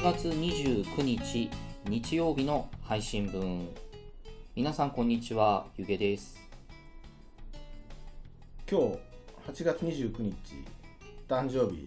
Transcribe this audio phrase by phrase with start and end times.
[0.00, 1.50] 8月29日
[1.86, 3.68] 日曜日の配信分。
[4.56, 5.66] 皆さんこんにちは。
[5.76, 6.40] ゆげです。
[8.66, 10.34] 今日8月29日
[11.28, 11.86] 誕生日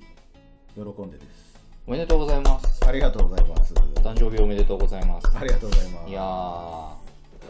[0.76, 1.60] 喜んでです。
[1.88, 2.86] おめでとうございます。
[2.86, 3.74] ありがとうございます。
[3.74, 5.36] 誕生日おめでとうございます。
[5.36, 6.10] ありがとうございます。
[6.12, 6.98] いやーお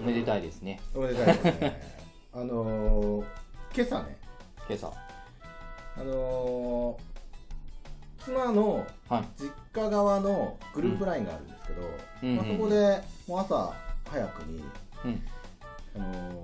[0.02, 0.80] めでたいですね。
[0.95, 1.82] おめでたいですね。
[2.32, 3.26] あのー、
[3.76, 4.18] 今朝ね。
[4.70, 4.94] 今朝。
[5.98, 7.12] あのー
[8.26, 9.23] 妻のはい。
[9.38, 11.82] 実家側のグループラインがあるんですけど、
[12.23, 12.36] うん。
[12.38, 13.73] まあ、そこでもう朝
[14.09, 14.63] 早くに、
[15.05, 15.22] うん。
[15.96, 16.13] あの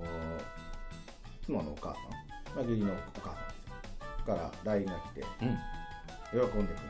[1.44, 2.10] 妻のお母さん、ま
[2.58, 5.58] あ、義理のお母さんですよから LINE が来てうん
[6.52, 6.82] 「喜んでくん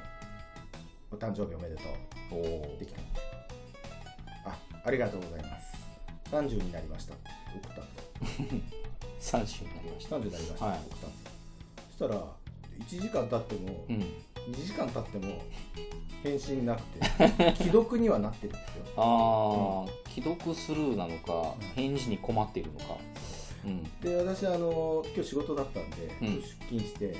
[1.12, 1.82] お誕生日おめでと
[2.36, 3.00] う」できた。
[4.44, 5.76] あありがとうございます。
[6.30, 7.14] 30になりました。
[7.14, 7.30] って
[7.62, 8.02] 送ったんで
[9.20, 10.16] すよ3週になりました。
[10.16, 10.64] 30になりました。
[10.66, 10.78] はい。
[10.78, 11.30] 送ったんですよ
[11.98, 12.20] そしたら
[12.80, 13.96] 1時間経っても、うん。
[14.52, 15.42] 2時間経っても
[16.22, 17.06] 返信なくて
[17.56, 18.84] 既読にはなってるんですよ。
[18.96, 21.68] ああ、既読スルーなのかうん。
[21.74, 22.96] 返事に困っているのか。
[23.64, 23.82] うん。
[24.00, 26.40] で私あの今日仕事だったんで、うん。
[26.40, 27.14] 出勤して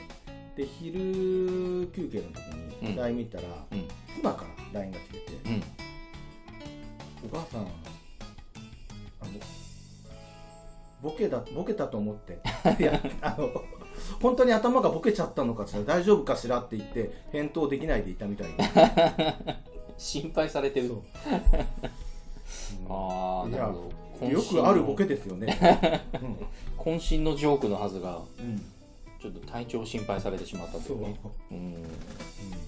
[0.56, 2.97] で昼休憩の時にうん。
[2.97, 3.88] LINE 見たら、うん。
[4.16, 5.62] 妻から LINE が来ててうん。
[7.33, 7.64] お母さんあ
[9.27, 9.31] の
[11.03, 12.41] ボケだボケたと思って
[12.83, 13.50] いやあの
[14.20, 15.83] 本当に頭がボケちゃったのかしら？
[15.84, 18.64] 大丈夫かしらって言って返答できないでいたみたいな。
[19.98, 20.94] 心配されてる。
[22.88, 24.27] ああいやなるほど。
[24.27, 26.03] よくあるボケですよね、
[26.78, 27.25] 渾身。
[27.25, 28.47] のジョークのはずがうん。
[28.47, 28.62] うん
[29.20, 31.03] ちょっと体調を心配されてしまったとそ、いうう。
[31.03, 31.75] ねうん。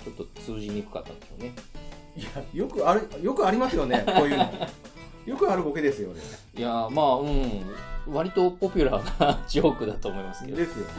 [0.05, 1.55] ちょっと通じにくかったんでしょうね。
[2.15, 4.45] いやよくあるよくありますよねこういうの
[5.27, 6.21] よくあるボケですよね。
[6.57, 8.13] いやーまあうん。
[8.13, 10.57] 割とポピュラーなジョークだと思いますけど。
[10.57, 10.87] ですよ。
[10.87, 10.93] ね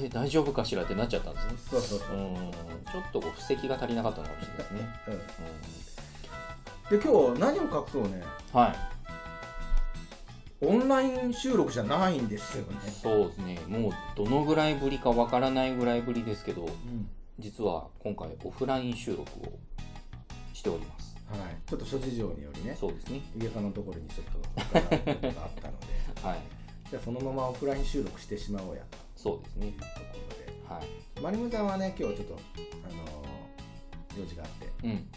[0.00, 1.52] え大丈夫かしらってなっちゃったんですね。
[1.70, 2.34] そうそうそう、うん。
[2.34, 4.88] ちょっとこう布石が足りなかったのかもしれないですね、
[6.90, 8.22] うん、で今日何を隠そうね。
[8.54, 8.74] うん、はい。
[10.64, 13.58] オンライン収録じゃないんですよね、そうですね。
[13.66, 17.08] もうどのぐらいぶりかわからないぐらいぶりですけどうん。
[17.38, 19.26] 実は今回オフライン収録を
[20.54, 23.22] しておりますはい、ちょっと諸事情によりねそうですね。
[23.36, 25.86] 井出さんのところにちょっと伺うことがあったので。
[26.22, 26.38] はい。
[26.90, 28.98] じゃあそのままオフライン収録してしまおうやと。
[29.16, 29.66] そうですね。
[29.68, 29.90] いうとこ
[30.30, 30.74] ろで。
[30.74, 31.20] はい。
[31.20, 32.38] マリムさんはね今日ちょっと
[32.84, 35.08] あのー用事があってうん。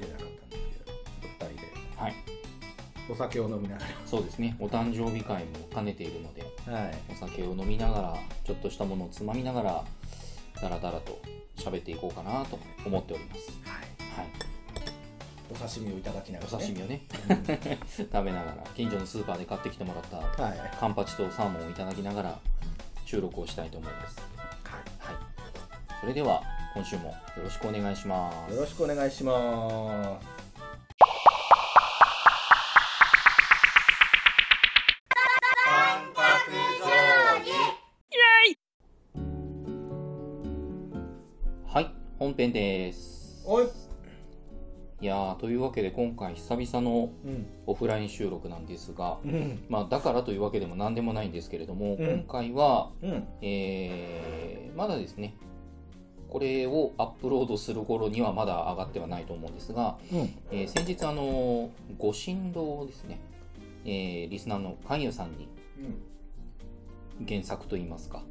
[0.00, 1.68] 出なかったんですけどちょっと2人で。
[1.96, 2.14] はい。
[3.10, 4.56] お酒を飲みながそうですね。
[4.58, 6.94] お誕生日会も兼ねているのでらはい。
[7.10, 9.84] お酒を飲みながらちょっとしたものをつまみながら
[10.60, 11.20] ダラダラと
[11.56, 13.50] 喋っていこうかなと思っております。
[13.64, 14.22] はい。
[14.22, 14.41] はい
[15.52, 17.02] お刺身をいただきながおら、ね、刺身をね。
[17.28, 17.44] うん。
[18.10, 20.58] 食べながら近所のスーパーで買ってきてもらったはい。
[20.58, 22.38] はいカンパチとサーモンをいただきながら
[23.04, 24.16] 収録をしたいと思います。
[24.98, 25.14] はい。
[26.00, 26.42] それでは
[26.74, 27.14] 今週もよ
[27.44, 28.54] ろしくお願いします。
[28.54, 30.26] よろしくお願いします。
[41.66, 41.94] はい。
[42.18, 43.42] 本編です。
[43.44, 43.60] お
[45.02, 47.46] いいやーというわけで今回久々のうん。
[47.66, 49.64] オフライン収録なんですがうん。
[49.68, 52.24] まあだからというわけでも何でもないんですけれども、うん。
[52.24, 53.26] 今回はうん。
[53.42, 55.34] えーまだですね
[56.30, 60.18] これをアップロードする頃にはまだ上がってはないと思うんですが、うん。
[60.52, 63.20] えー先日あのご神道ですね、
[63.84, 65.48] えーリスナーの関与さんに
[67.28, 68.26] 原作といいますかはい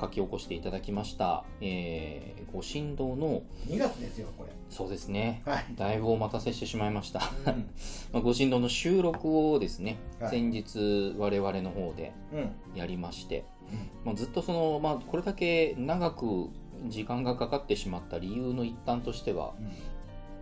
[0.00, 4.50] 書き起こしていただきました、えーご神道の2月ですよこれ。
[4.70, 5.42] そうですね。
[5.44, 5.66] はい。
[5.74, 7.68] だいぶお待たせしてしまいました、うん。
[8.14, 10.30] まあ、ご神道の収録をですね、はい。
[10.30, 12.78] 先日我々の方でうん。
[12.78, 13.44] やりまして、
[14.04, 16.48] まあ、ずっとその、まあ、これだけ長く
[16.88, 19.52] 時間がかかってしまった理由の一端としては、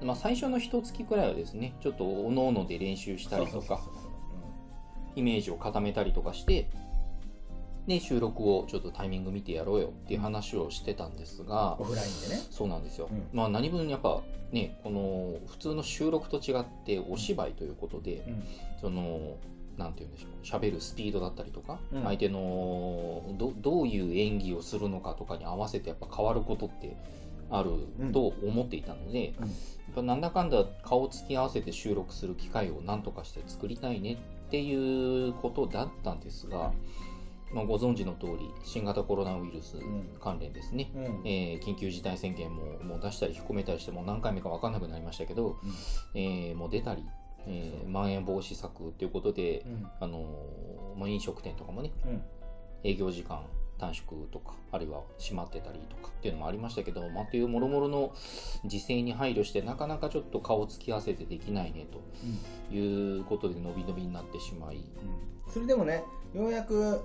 [0.03, 3.81] まあ、最初の一月くらいはですねちょっとおのおので練習したりとか
[5.17, 6.69] イメージを固めたりとかして
[7.87, 12.43] で収録をちょっとタイミング見てやろうよっていう話をしてたんですが、オフラインでね。
[12.51, 13.29] そうなんですよ、うん。
[13.33, 14.23] まあ何分やっぱ
[14.53, 18.45] ねこの普通の収録と違ってお芝居ということで、うん。
[18.81, 19.37] その
[19.77, 22.05] なんて言うんでしょう喋るスピードだったりとか、うん。
[22.05, 26.97] 相手のどどういう演技をするのかとかに合わせてやっぱ変わることって
[27.51, 27.71] ある
[28.13, 29.49] と思っていたので、うん。
[29.49, 29.53] や
[29.93, 34.17] っぱなんだかんだ顔つき合わせて収録する機会を何とかして作りたいねっ
[34.51, 36.73] ていうことだったんですが、
[37.53, 39.77] まあ、ご存知の通り新型コロナウイルス
[40.21, 41.03] 関連ですね、うん。
[41.25, 45.57] えー緊急事態宣言ももう出したり引っ込めたりしてもう何回目か分かんなくなりましたけど、
[46.15, 47.05] えーもう出たり、
[47.47, 49.87] えーまん延防止策ということで、うん。
[50.01, 52.23] あのーまあ、飲食店とかもねうん。
[52.83, 53.45] 営業時間
[53.79, 58.13] 短縮とかあるいは閉まってたりとかっていうのもありましたけど、まあ、というもろもろの
[58.65, 61.87] 時勢に配慮してなかなかちょっと顔つき合わせてできないね
[62.71, 66.05] ということで伸び伸びになってしまい、うん、それでもね
[66.35, 67.05] ようやく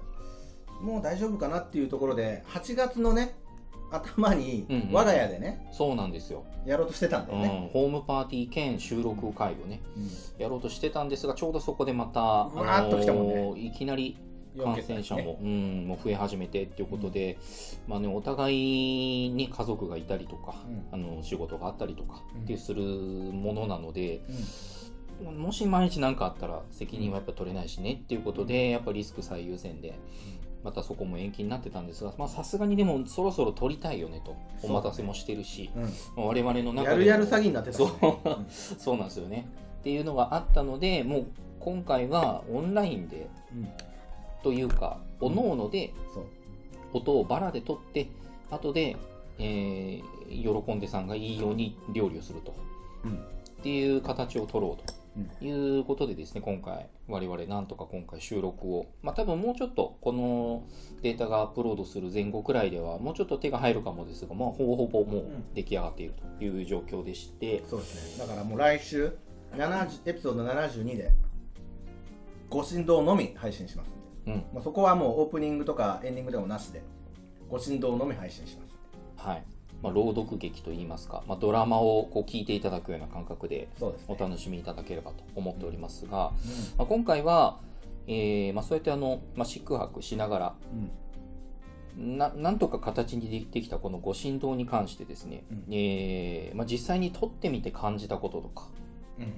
[0.82, 3.36] もう大丈夫かなっていうところで8月のね
[3.92, 7.42] 頭にうんうん我が家でね、そうなんですよ、やろうとしてたんだうん。
[7.42, 9.82] よね、ホームパーティー兼収録会をね
[10.38, 13.36] やろうとしてたんですがちょうどそこでまた、うわーっと来たもんね。
[13.36, 14.18] のーいきなり
[14.58, 17.38] 感染者も,、ねうん、もう増え始めてっていうことで、
[17.88, 20.56] まあね、お互いに家族がいたりとか、
[20.92, 22.42] あの仕事があったりとかうん。
[22.44, 24.22] っていうするものなので、
[25.22, 25.38] うん。
[25.38, 30.00] もし毎日何かあったら責任はやっぱ取れないしねっていうことで、やっぱリスク最優先で、
[30.64, 35.84] またそこも延期になってたんですが、まあさすがにでもそろそろ取りたいよねと、お待たせもしてるし、うん。
[35.84, 36.82] まあ我々の中でも。
[36.82, 37.86] やるやる詐欺になってたね。
[37.86, 38.80] そう。
[38.80, 39.48] そうなんですよね。
[39.80, 41.28] っていうのがあったので、もう
[41.60, 43.70] 今回はオンラインでうんうん
[44.44, 45.94] というか、おのおので
[46.94, 48.08] 音をバラで撮って、
[48.50, 48.98] 後で、
[49.38, 52.54] えー喜んでさんがいいように料理をすると。
[53.04, 53.14] うん。
[53.14, 53.16] っ
[53.64, 55.00] ていう形を取ろうと。
[55.42, 60.64] いうことでですね、今回、我々なんとか今回収録を、まあ多分もうちょっとこの
[61.02, 65.26] データがアップロードする前後くらいでは、もうちょっと手が入るかもですが、まあほぼほぼもう
[65.56, 68.26] 出来上がっているという状況でして、そうですね。
[68.26, 69.12] だからもう来週
[69.54, 71.12] 70エピソード72で
[72.50, 73.99] ご神道のみ配信します
[74.30, 76.84] うん、まあ、そこはもうオープニングとかエンディングでもなしで
[77.50, 79.28] ご神道のみ配信します。
[79.28, 79.44] はい。
[79.82, 83.70] まあ、朗読劇といいますか、まあ、ドラマをこう聞いていただくような感覚で
[84.10, 86.32] お楽しみいただければと思っておりますが、
[86.78, 87.60] まあ、今回は、
[88.06, 90.56] えーまあ、そうやってあの、まあ、宿泊しながら
[91.98, 95.64] うんななんとか形にできてきたこのご神道に関してですね、うん。
[95.72, 98.68] えーまあ、実際に撮ってみて感じたこととか
[99.18, 99.34] うん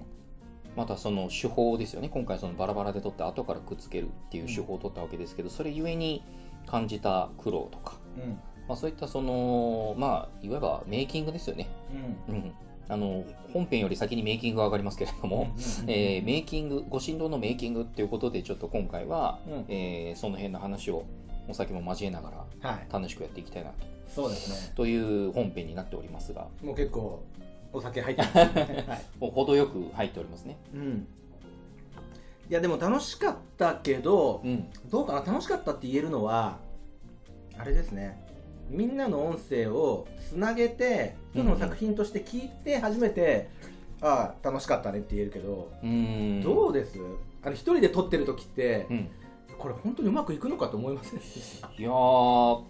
[0.76, 2.10] またその手法ですよね。
[2.10, 6.24] 今回そのバラバラで撮って後からくっつけるっていう手法を取ったわけですけど、それゆえに
[6.66, 8.40] 感じた苦労とか、うん。
[8.68, 11.68] まあ、そういったそのまあいわばメイキングですよね、
[12.30, 12.36] うん。
[12.36, 12.52] うん、
[12.88, 15.54] あの本編より先にメイキングが上がりますけれども、
[15.88, 19.66] えーメイキングご神道のメイキングっていうことでちょっと今回は、うん。
[19.68, 21.04] えーその辺の話を
[21.50, 22.32] お酒も交えなが
[22.62, 22.88] らはい。
[22.94, 23.76] 楽しくやっていきたいなと。
[24.08, 24.74] そうですね。
[24.76, 26.48] という本編になっておりますが。
[26.62, 27.24] もう結構
[27.74, 29.02] お酒入ってますね、 はい。
[29.20, 30.58] もう程よく入っておりますね。
[30.74, 31.08] うん、
[32.50, 35.20] いやでも楽しかったけどうん、どうかな？
[35.24, 36.58] 楽しかったって言えるのは
[37.58, 38.22] あれですね。
[38.70, 43.50] みんなの音声をつなげて一つの作品として聞いて初めて、
[44.02, 45.70] ああ楽しかったねって言えるけど、
[46.44, 46.98] どうです？
[47.44, 49.10] あの一人で撮ってる時って、うん、
[49.58, 51.20] これ本当にうまくいくのかと思いません？
[51.78, 52.62] いやー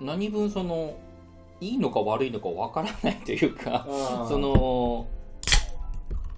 [0.00, 0.94] 何分その
[1.62, 3.86] いいのか悪いのかわからないというか
[4.28, 5.06] その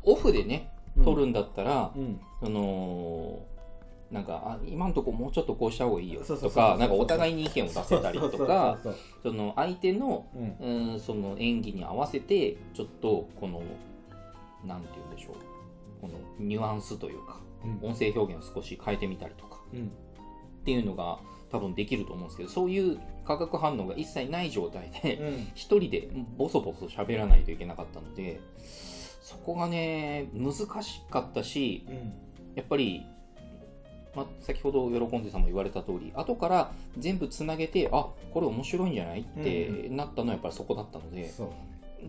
[0.03, 0.71] オフでね
[1.03, 2.21] 撮るんだったら、うん。
[2.41, 3.47] その
[4.11, 8.79] なんかあ今のところもうちょっとこうした方がいいよとかなんかお互いに意見を出せたりとか
[9.23, 10.27] その相手の
[10.61, 10.93] うん。
[10.93, 13.63] うんその演技に合わせてちょっとこの
[14.65, 15.35] なんて言うんでしょう。
[16.01, 17.89] このニュアンスというかうん。
[17.89, 19.59] 音声表現を少し変えてみたりとか。
[19.73, 19.87] うん。
[19.87, 21.19] っていうのが
[21.51, 25.49] 多分できると思うんですけどそういう化学反応が一切ない状態でうん。
[25.55, 28.41] 一人でボソボソ喋らないといけなかったので
[29.23, 32.13] そこがね難しかったしうん。
[32.55, 33.05] やっぱり、
[34.15, 41.49] まあ、先ほど喜んでさんも言われた通り後から全部つなげてあこれ面白いんじゃないってなったのはやっぱりそこだったので、そう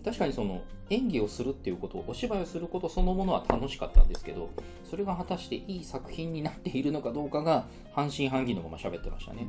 [0.04, 4.50] 確かにその演技をするっていうことお芝居をすることそのものは楽しかったんですけど
[4.90, 9.48] それが果たしていい作品になっているのかどうかが半信半疑のまま喋ってましたね。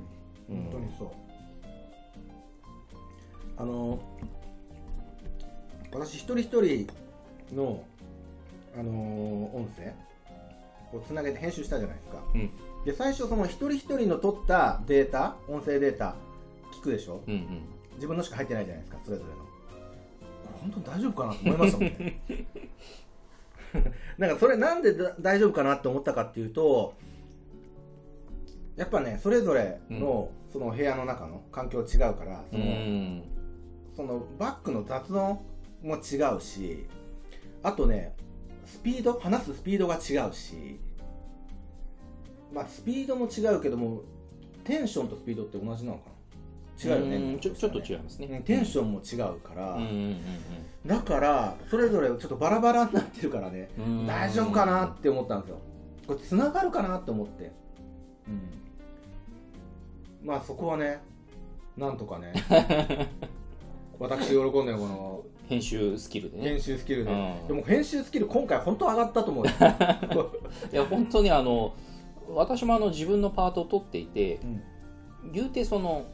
[0.49, 0.57] うん。
[0.57, 1.09] 本当にそう。
[3.59, 3.99] あの
[5.93, 6.87] 私一人一人
[7.55, 7.83] の
[8.79, 8.93] あの
[9.55, 9.95] 音声
[10.93, 12.51] をつなげて編集したじゃないですか、うん。
[12.85, 16.15] で最初その一人一人の取ったデータ音声データ
[16.79, 17.23] 聞くでしょ？
[17.27, 17.63] うんうん。
[17.95, 19.46] 自分のしか入ってないじゃないですかそれぞれの
[20.73, 22.21] 本当に大丈夫かなと思いましたもんね。
[24.19, 26.95] なんかそれなんでだ大丈夫かなって思ったかっていうと
[28.75, 33.23] やっぱねそれぞれのその部屋の中の環境違うからその,、うん。
[33.95, 35.41] そのバックの雑音
[35.83, 36.87] も違うし
[37.63, 38.15] あとね
[38.65, 40.81] スピード話すスピードが違うし
[42.53, 44.03] まあスピードも違うけども
[44.65, 46.16] テンションとスピードって同じなのかな
[46.83, 47.35] 違うよね。
[47.35, 47.39] ん。
[47.41, 48.27] ちょちょっと違いますね。
[48.27, 48.43] うん。
[48.43, 49.79] テンションも違うから、
[50.85, 53.71] だからそれぞれちょっとバラバラになってるからね。
[54.07, 55.59] 大丈夫かなって思ったんですよ。
[56.07, 57.53] これ繋がるかなって思って。
[58.29, 60.27] うん。
[60.27, 61.01] まあそこはね
[61.77, 62.33] なんとかね。
[63.99, 66.49] 私喜んでるこの編集スキルでね。
[66.51, 66.61] 編。
[66.61, 67.47] 集スキルで、うん。
[67.49, 69.53] でも編集スキル今回本当上がったと思うよ、
[70.73, 71.75] いや本当にあの
[72.29, 74.63] 私もあの自分のパートを取っていてうん。
[75.33, 76.07] 言うてその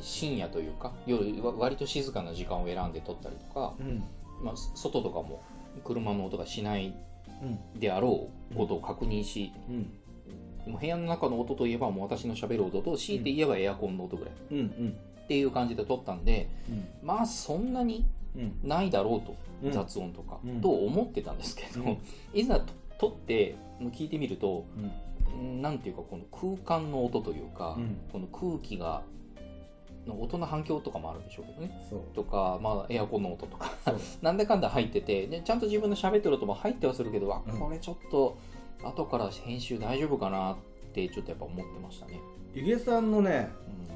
[0.00, 4.04] 深夜というか夜わ割と静かな時間を選んで撮ったりとか、うん。
[4.42, 5.42] まあ、外とかも
[5.84, 6.94] 車の音がしない
[7.42, 10.72] うんであろうことを確認し、うん。
[10.72, 14.34] もう部屋の中の音といえばもう私の喋る音と強いて言えばエアコンの音ぐらい。
[14.50, 14.96] うんうん。
[15.24, 16.88] っていう感じで撮ったんでうん。
[17.02, 18.04] まあそんなに
[18.36, 18.58] うん。
[18.62, 19.72] ないだろうと、うん。
[19.72, 20.60] 雑音とか、うん。
[20.60, 21.98] と思ってたんですけど、うん。
[22.34, 23.56] いざと撮って
[23.92, 24.66] 聞いてみると
[25.32, 25.62] うん。
[25.62, 27.98] なんていうかこの空間の音というか、うん。
[28.12, 29.02] この空気が
[30.06, 31.86] の音の反響とかもあるんでしょうけどね。
[31.90, 32.00] そう。
[32.14, 33.72] とか、まあ、エアコンの音とか。
[34.22, 37.58] なんだかんだ入っててでちゃんと自分の喋ってる音も入ってはするけどあうん。
[37.58, 38.36] これちょっと
[38.84, 40.56] 後から編集大丈夫かなっ
[40.92, 42.20] てちょっとやっぱ思ってましたね、
[42.54, 43.50] ゆげさんのね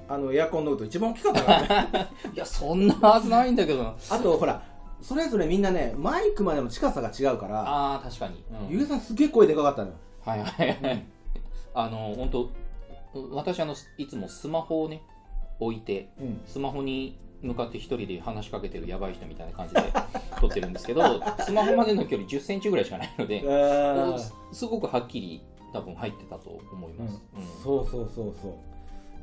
[0.08, 2.10] うあのエアコンの音一番大きかったからね。
[2.30, 3.82] ん、 いやそんなはずないんだけど。
[3.82, 4.62] なあとほら
[5.00, 8.68] それぞれみんなねマイクまでの近さが違うからあー確かに、うん。
[8.68, 9.94] ゆげさんすげえ声でかかったのよ。
[10.24, 11.06] はいはいはい。
[11.72, 12.50] あの、本当
[13.32, 15.02] 私あの、いつもスマホをね、
[15.60, 16.40] 置いて、うん。
[16.46, 19.82] スマホに向かって一人で話しかけてるやばい人みたいな感じで
[20.40, 23.40] 撮ってるんですけど、スマホまでの距離10センチぐらいしかないので、
[24.18, 27.22] すすごくはっきり多分入ってたと思います。
[27.36, 27.62] うん。
[27.62, 28.52] そうそうそうそう。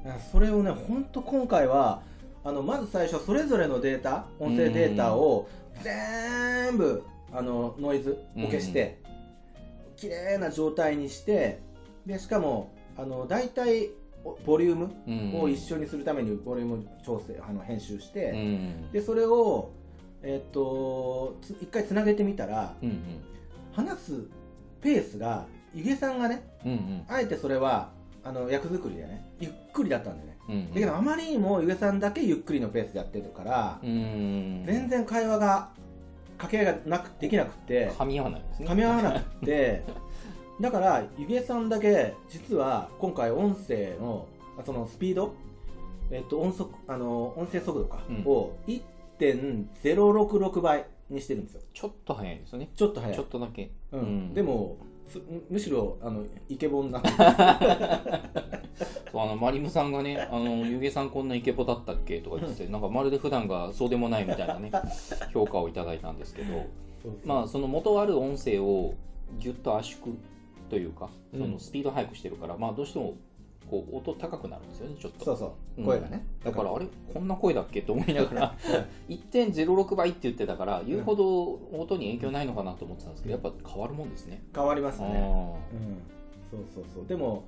[0.04, 2.02] だからそれをね本当今回は
[2.44, 5.50] あのまず最初それぞれのデータ音声データを
[5.84, 7.04] 全部
[7.34, 9.00] あのノイズを消して、
[9.98, 11.60] 綺麗な状態にして
[12.06, 13.90] でしかもあの大体お
[14.46, 15.42] ボリュームうん。
[15.42, 18.92] を一緒にするためにボリューム調整あの編集して、うん。
[18.92, 19.72] でそれを
[20.24, 23.00] えっとつ一回つなげてみたらうんうん。
[23.74, 24.22] 話す
[24.82, 27.04] ペースがゆげさんがねうんうん。
[27.08, 27.92] あえてそれは
[28.24, 30.38] あの役作りでねゆっくりだったんでね。
[30.50, 34.64] うんだけどあまりにもゆげさんだけゆっくりのペースでやってるから、うん。
[34.66, 35.70] 全然会話が
[36.38, 38.68] 掛け合いがなくできなくて噛み合わないですね。
[38.68, 39.84] 噛み合わなくて
[40.60, 44.28] だからゆげさんだけ実は今回音声の
[44.60, 45.36] あそのスピード、
[46.10, 48.24] えっと、音速あの音声速度か、うん。
[48.26, 51.62] を1.066倍にしてるんですよ。
[51.74, 52.70] ちょっと早いですね。
[52.76, 53.16] ちょっと早い。
[53.16, 53.72] ちょっとだけ。
[53.92, 54.00] うん。
[54.00, 54.34] うん。
[54.34, 57.02] でもすむしろあのイケボンな。
[59.12, 62.20] そうあのマリムさんがね、あのゆげさんこんなイケボだったっけ？
[62.20, 64.72] とか言って、なんかまるで普段がそうでもないみたいなね、
[65.34, 66.66] 評価をいただいたんですけど、
[67.24, 68.96] まあその元ある音声を
[69.40, 70.16] ぎゅっと圧縮
[70.70, 71.52] というか、そうん。
[71.52, 73.16] のスピード速くしてるから、まあどうしても
[73.70, 75.26] こう音高くなるんですよね、ちょっと。
[75.26, 75.52] そうそう。
[75.80, 75.86] うん。
[75.86, 76.74] 声がね、だから。
[76.74, 76.88] あれ？
[77.14, 77.82] こんな声だっけ？
[77.82, 78.56] と思いながら
[79.10, 84.42] 1.06倍って言ってたから言うほど音に影響ないのかなと思ってたんですけどやっぱ変わるもんですね。
[84.56, 85.20] 変わりますあね
[85.74, 86.02] うん、
[86.52, 87.06] そうそうそう。
[87.08, 87.44] でも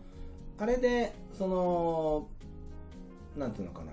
[0.57, 2.27] あれでその
[3.37, 3.91] なんていうのかな。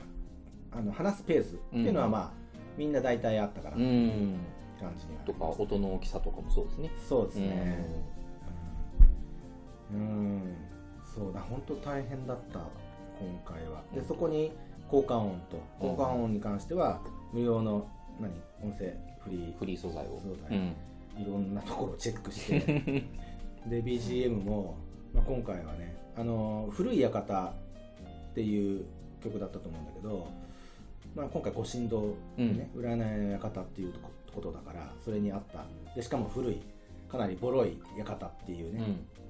[0.72, 2.12] あの話すペースっていうのはうん。
[2.12, 2.30] まあ、
[2.76, 4.38] みんな大体あったからーうん。
[4.80, 6.90] 感じにはあとか音の大きさとかもそうですね。
[7.08, 8.04] そうですね
[9.92, 10.56] うん、うん
[11.16, 12.58] そうだ本当大変だった
[13.18, 13.82] 今回は。
[13.94, 14.52] でそこに
[14.90, 17.00] 効果音と効果音に関しては
[17.32, 17.88] 無料の
[18.20, 19.58] 何音声フリー。
[19.58, 20.20] フリー素材を。
[20.22, 20.76] そうだね。
[21.16, 21.22] うん。
[21.22, 22.60] いろんなところをチェックして。
[23.66, 24.76] で BGM も、
[25.14, 27.48] まあ、今回はね「あの古い館」
[28.30, 28.84] っていう
[29.24, 30.28] 曲だったと思うんだけど、
[31.16, 33.94] まあ、今回ご神道でね、占いの館っていう
[34.32, 35.64] ことだからそれにあった。
[35.96, 36.60] でしかも古い
[37.08, 39.25] かなりボロい館っていうね、うん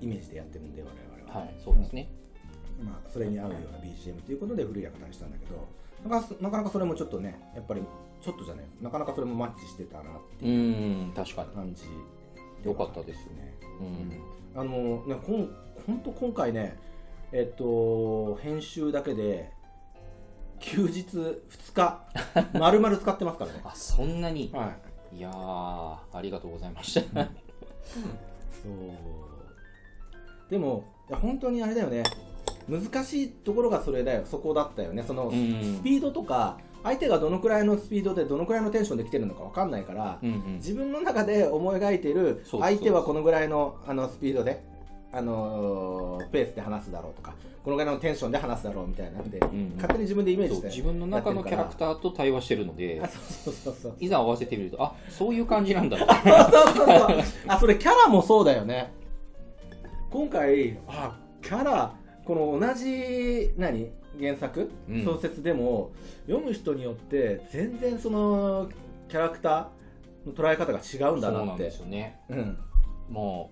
[0.00, 2.08] イメージでやってるんで我々は、はい、そうですね。
[2.82, 5.68] まあ、それに合うような BGM ということで古い館にしたんだけど
[6.02, 7.82] なかなかそれもちょっとねやっぱり
[8.22, 10.04] ちょっとじゃないなかなかそれもマッチしてたなっ
[10.38, 11.08] てういう。
[11.08, 11.48] ん、確かに。
[11.54, 11.84] 感じ
[12.64, 13.54] よかったですね。
[13.80, 14.12] うん
[14.60, 15.50] あのね、こん
[15.86, 16.76] 本当今回ね、
[17.32, 19.52] えっと、編集だけで
[20.58, 22.04] 休日2日
[22.58, 23.60] 丸々使ってますからね。
[23.64, 24.50] あ、そんなに？
[24.52, 24.74] は
[25.12, 25.16] い。
[25.16, 25.32] いやー、
[26.12, 27.00] ありがとうございました。
[27.24, 27.30] そう。
[30.50, 32.02] でも、本当にあれだよね。
[32.68, 34.22] 難しいところがそれだよ。
[34.24, 35.02] そこだったよね。
[35.06, 40.54] その、うんスピードとか、相手がどのくらいのスピードでどのくらいのテンションで来てるのかわかんないから、うんうん。
[40.56, 44.62] 自分の中で思い描いている相手はこのぐらいのあのスピードで、
[45.12, 49.72] あのーペースで話すだろうとかこのぐらいのテンションで話すだろうみたいなので、んうん。
[49.74, 53.02] 勝手に自分でイメージして自分の中のキャラクターと対話してるので。
[53.98, 55.98] いざ合わせてみるとあそういう感じなんだ。
[57.46, 58.92] あそれキャラもそうだよね
[60.10, 63.90] 今回あキャラこの同じ何？
[64.18, 65.04] 原作、うん。
[65.04, 65.92] 小説でも
[66.26, 68.68] 読む人によって全然その
[69.08, 71.40] キャラクターの捉え方が違うんだなって。
[71.40, 72.20] そうなんですよね。
[72.28, 72.58] うん。
[73.08, 73.50] も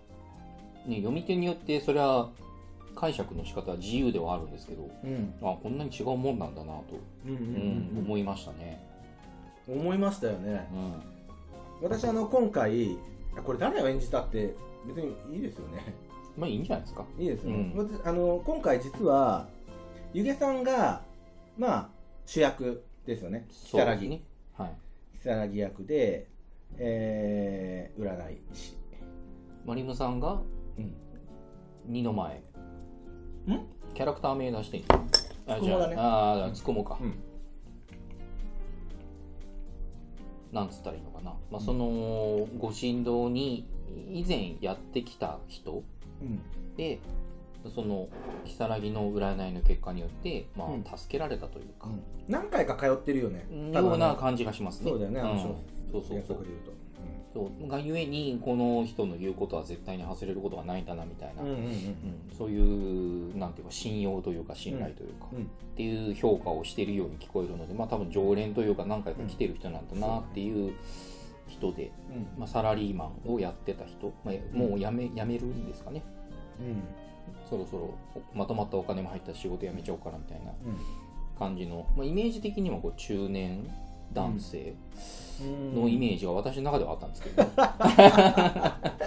[0.87, 2.31] うね読み手によってそれは
[2.97, 5.35] 解釈の仕方は自由ではあるんですけどうん。
[5.41, 6.85] あこんなに違うもんなんだなと、
[7.25, 8.85] うんうん思いましたね、
[9.69, 10.69] うん、思いましたよね。
[11.81, 12.97] うん、私あの今回
[13.45, 14.55] これ誰を演じたって
[14.87, 15.95] 別にいいですよね
[16.39, 17.05] まあいいんじゃないですか。
[17.19, 17.89] いいですよね、うん。
[17.89, 19.49] 私あの今回実は
[20.13, 21.03] ゆげさんが
[21.59, 21.89] まあ
[22.25, 23.47] 主役ですよね。
[23.73, 24.09] 如月。
[24.09, 24.23] ね
[24.57, 24.73] はい。
[25.25, 26.29] 如月役で、
[26.79, 28.77] えー、占い師。
[29.67, 30.41] マリムさんが
[30.79, 30.95] うん。
[31.87, 32.37] 二の前。
[32.37, 32.41] ん？
[33.95, 34.85] キャラクター名出していい？
[35.49, 37.15] あじゃああーつくもか、うん。
[40.53, 43.67] なんつったらいいのかな、まあ、そのご神道に
[44.11, 45.83] 以前やってきた人
[46.23, 46.41] うん。
[46.77, 46.99] で
[47.75, 48.09] その
[48.45, 50.85] 如月の占いの結果によって、まうん。
[50.91, 51.89] あ、助けられたというか、
[52.29, 53.47] 何回か通ってるよね。
[53.73, 54.91] ような感じがしますね。
[54.91, 55.43] そうだよねあのん小
[55.93, 56.25] そうそう。
[56.27, 56.47] そう
[57.35, 57.69] そう。
[57.69, 61.63] がゆえにこの人の言うことは絶対に外れることはないんだなみたいな、とうんうんうん。
[61.63, 62.37] うん。
[62.37, 65.43] そういうなんていうか信用というか信頼というか、うん。
[65.43, 65.45] っ
[65.77, 70.75] ていう評価をしているように聞こえるのでまあ多分常連というか何回か来てる人なんだなっていう
[71.49, 72.27] 人で、うん。
[72.39, 76.03] まあ、サラリーマンをやってた人、まあ、もう辞め辞めるんですかね。
[76.61, 76.83] うん。
[77.49, 77.95] そろそろ
[78.35, 80.77] まとまったお金も入った仕事辞めちゃおうかなみたいなうん。
[81.39, 83.69] 感じの、まあ、イメージ的にはこう中年
[84.13, 84.75] 男性
[85.43, 85.83] うん。
[85.83, 87.45] のイメージが私の中ではあったんですけど、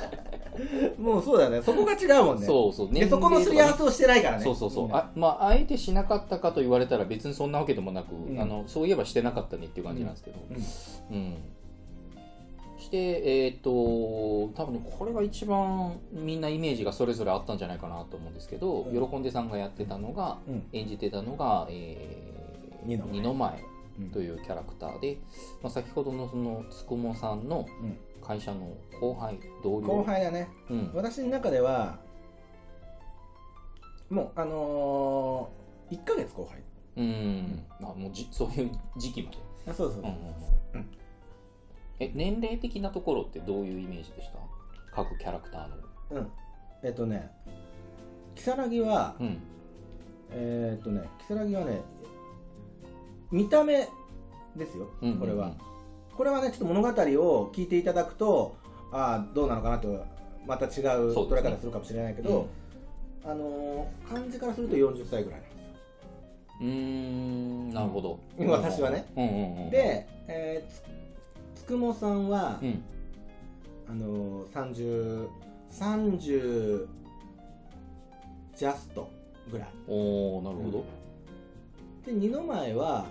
[0.98, 1.62] もうそうだよね。
[1.62, 2.46] そこが違うもんね。
[2.46, 2.94] そうそう。
[2.94, 4.44] でそこのすり合わせせをしてないからね。
[4.44, 8.40] そうそうそう、あまああえてしなかったかと言われたら別にそんなわけでもなく、ん。
[8.40, 10.38] あのそういえばしてなかったねっていう感じなんですけど。
[10.50, 10.54] う
[11.14, 11.18] ん。
[11.18, 11.36] うん、
[12.92, 19.10] してえっ、と多分ねこれが一番みんなイメージがそれぞれあったんじゃないかなと思うんですけど、うん。
[19.10, 20.64] 喜んでさんがやってたのがうん。
[20.74, 22.32] 演じてたのが、えー
[22.84, 23.64] 二の前二の前
[24.00, 24.10] うん。
[24.10, 25.18] というキャラクターで、
[25.62, 27.98] まあ、先ほどのそのつくもさんのうん。
[28.22, 29.88] 会社の後輩同僚。
[29.88, 30.48] 後輩だね。
[30.70, 31.98] うん、私の中では
[34.12, 36.62] もうあのー、1ヶ月後輩。
[36.98, 37.64] うん。
[37.80, 40.02] まあ、もうじそういう時期まで、あそうそう。
[40.02, 40.18] うんうんうん。
[40.76, 41.01] うん
[42.02, 44.40] え年齢的なところってどういうイメージでした？
[44.96, 45.76] 各キャラクターの。
[46.12, 46.28] うん。
[46.84, 47.30] えっとね
[48.36, 49.38] 如月はうん。
[50.32, 51.82] えーっとね如月はね
[53.32, 53.88] 見た目
[54.56, 55.20] ですようんうんうん。
[55.20, 55.52] これは、
[56.18, 58.56] これはねちょっと物語を聞いていただくと
[58.92, 60.04] ああどうなのかなと
[60.48, 61.24] また違うそうですね。
[61.30, 62.48] 捉え方するかもしれないけど、
[63.24, 65.68] あのー漢字からすると40歳ぐらいなんですよ。
[66.62, 68.20] うーんなるほど。
[68.40, 68.50] うん。
[68.50, 69.06] 私はね。
[69.16, 69.34] うんうん
[69.66, 69.70] うん。
[69.70, 71.01] で、えー
[71.72, 72.84] つつくもさんは、うん。
[73.88, 75.30] あのー、
[75.70, 76.88] 3030
[78.58, 79.10] ジャスト
[79.50, 79.70] ぐらい。
[79.88, 80.86] おおなるほど。
[82.06, 83.06] で二の前は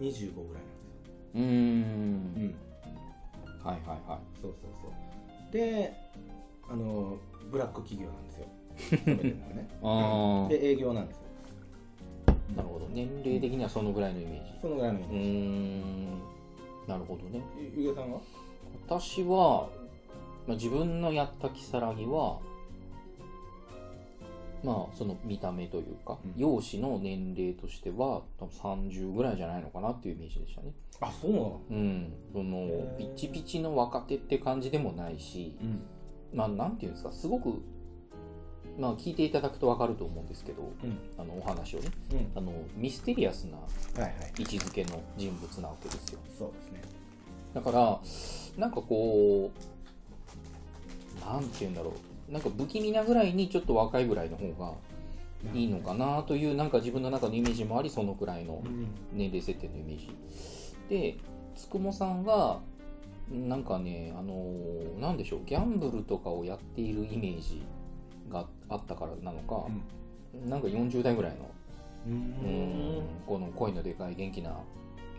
[0.00, 0.62] 25ぐらい
[1.34, 2.50] なんですよ、
[3.64, 5.52] はいはいはそうそうそう。
[5.52, 5.92] で
[6.70, 7.16] あのー
[7.50, 8.46] ブラック企業なんですよ。
[10.48, 11.22] で営業なんですよ。
[12.28, 12.86] あなるほど。
[12.94, 14.52] 年齢的にはそのぐらいのイメージ。
[14.60, 15.28] そのぐらいのイメージ。
[16.18, 16.41] ん
[16.86, 17.42] なるほどね。
[17.76, 18.20] ゆゆげさんは？
[18.86, 19.68] 私は、
[20.46, 22.40] まあ、自分のやった如月は
[24.64, 26.40] まあその見た目というか、うん。
[26.40, 30.72] 容姿の年齢としては多分30ぐらいじゃないのかなっていうイメージでしたね。
[31.00, 31.60] あそうなの？
[31.70, 32.12] うん。
[32.32, 35.82] そのピチピチの若手って感じでもないしうん。
[36.32, 37.62] まあなんていうんですかすごく
[38.78, 40.98] まあ聞いていただくと分かると思うんですけどうん。
[41.18, 41.90] あのお話をね。
[42.12, 42.32] うん。
[42.34, 43.64] あのミステリアスなは
[43.98, 44.12] いはい。
[44.38, 46.18] 位置づけの人物なわけですよ。
[46.38, 46.80] そうですね。
[47.54, 48.00] だから
[48.56, 49.50] なんかこ
[51.20, 51.92] うなんて言うんだろ
[52.28, 52.32] う。
[52.32, 54.72] なんか不気味なぐらいにちょっと若いぐらいの方が
[55.54, 58.88] いいのかなというなんか自分の中のイメージもありそのくらいのうん。
[59.12, 60.10] 年齢設定のイメージ。
[60.88, 61.16] で
[61.54, 62.60] つくもさんが
[63.30, 65.40] なんかねあのーなんでしょう。
[65.44, 67.60] ギャンブルとかをやっているイメージ。
[67.60, 67.81] が
[68.72, 69.66] あったからなのか、
[70.48, 71.50] なんか40代ぐらいの
[72.06, 72.12] うん。
[72.12, 74.50] うんこの声のでかい元気な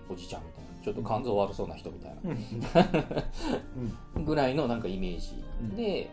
[0.10, 2.22] おじちゃんみたいなちょっと肝臓悪そうな人みたいな
[4.18, 4.26] うん。
[4.26, 5.76] ぐらいのなんかイメージ、うん。
[5.76, 6.10] で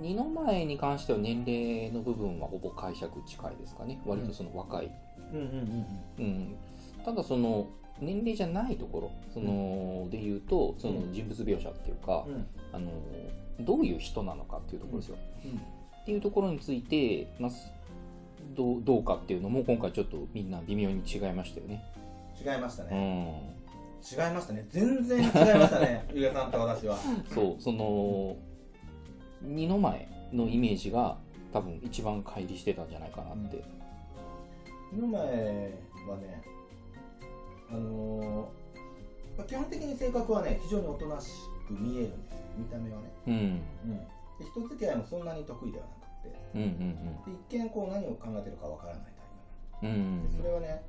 [0.00, 4.00] 二の前に関しては年齢の部分はほぼ解釈近いですかね。
[4.04, 4.90] 割とその若い、
[5.32, 5.40] うん。
[5.40, 5.46] うん
[6.18, 6.54] うんうん
[7.04, 7.66] ただその
[8.00, 12.46] 年齢じゃないところその、で言うとその人物描写っていうか、うん。
[12.72, 12.90] あの
[13.60, 15.60] どういう人なのかっていうところですよ、うん
[16.04, 17.50] っていうところについて、まあ、
[18.54, 21.82] どうどうかっていうのも今回ちょっとみんな微妙に違いましたよね、
[22.38, 23.54] 違いましたうね
[24.02, 24.66] ん、違いましたね。
[24.68, 26.98] 全然違いましたね ゆげさんと私は。
[27.34, 28.36] そうその
[29.40, 31.16] 二の前のイメージが
[31.54, 33.64] 多分一番乖離してたんじゃないかなって、こ
[35.00, 36.42] の前はね
[37.70, 38.64] あのー
[39.38, 41.30] まあ基本的に性格はね非常におとなし
[41.66, 42.38] く見えるんですよ。
[42.58, 43.60] 見た目はね、うん、うん、
[44.44, 46.78] で人付き合いもそんなに得意ではなくてうんうん
[47.24, 49.02] で一見こう何を考えてるかわからない
[49.80, 50.82] タイうんうんプでそれはね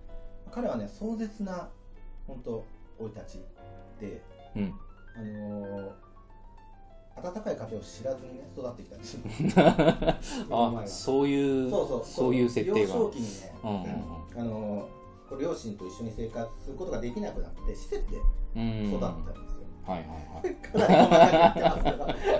[0.51, 1.69] 彼はね壮絶な
[2.27, 2.63] 本当
[2.99, 3.45] 生い立ち
[3.99, 4.21] で
[4.55, 4.73] うん。
[5.17, 5.91] あのー
[7.17, 9.21] 温かい家庭を知らずにね育ってきたんですよ。
[10.51, 12.79] あそういうそうそうそういう設定が。
[12.79, 13.89] 幼少期にね、うんうんうん。
[14.37, 14.89] あの
[15.29, 18.17] こう両親と一緒に生活することができなくなって施設で
[18.57, 18.93] うん。
[18.93, 19.54] 育ったんですよ、
[19.85, 20.07] はいはい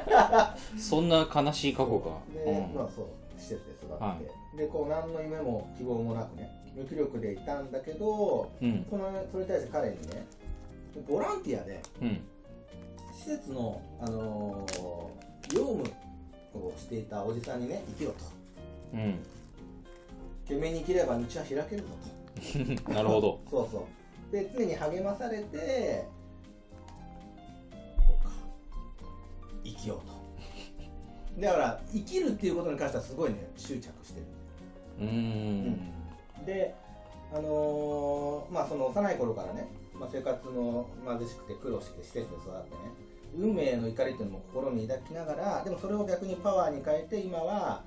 [0.01, 0.79] はい。
[0.79, 2.17] そんな悲しい過去が。
[2.34, 2.75] で、うん。
[2.75, 3.05] まあそう
[3.38, 4.17] 施設で育って、は
[4.58, 8.86] でこう何の夢も希望もなくね無気力でいたんだけどうん。
[8.89, 10.25] そのそれに対して彼にね
[11.08, 12.21] ボランティアでうん。
[13.13, 15.84] 施設の、あのー業務
[16.53, 18.17] をしていたおじさんにね生きろと。
[18.93, 19.19] うん。
[20.47, 21.88] 懸命に生きれば道は開けるぞ
[22.86, 22.91] と。
[22.93, 23.39] なるほど。
[23.49, 23.88] そうそ
[24.31, 24.31] う。
[24.31, 26.05] で常に励まされて
[29.65, 31.41] 生きようと。
[31.41, 34.25] だから生きるっていうことに関してはすごいね執着してる。
[34.99, 35.91] うーん。
[36.45, 36.75] で
[37.34, 39.67] あのーまあその幼い頃からね、
[39.99, 42.78] まあ、生活の貧しくて苦労して施設で育ってね
[43.38, 47.84] 運命への怒りっていうのも心に抱きながらでもそれを逆にパワーに変えて今は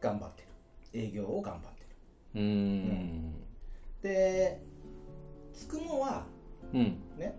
[0.00, 0.48] 頑張ってる。
[0.94, 1.86] 営業を頑張って
[2.34, 3.32] うーん。
[3.32, 3.38] る
[4.02, 4.60] で
[5.52, 6.24] つくもは
[6.72, 6.98] うん。
[7.18, 7.36] ね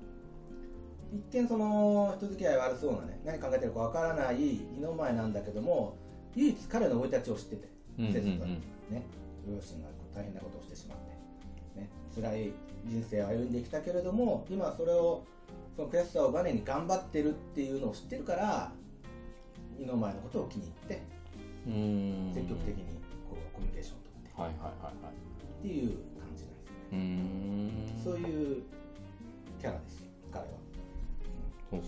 [1.11, 5.97] 一見その人付き合い悪そうなね何考えてるかわからない二の前なんだけども
[6.35, 8.61] 唯一彼の生い立ちを知っててうんうん施設だね
[9.47, 10.97] 両親が大変なことをしてしまっ
[11.75, 12.53] て、ね、辛い
[12.85, 15.25] 人生を歩んできたけれども今それを
[15.75, 18.71] その悔しさをバネに頑張ってるっていうのを知ってるから
[19.77, 21.01] 二の前のことを気に入って
[22.33, 22.83] 積極的に
[23.29, 25.29] こうコミュニケーションを取ってはいはいはいはい。
[25.59, 26.59] っていう感じなん
[27.93, 28.38] ですよね、うそういう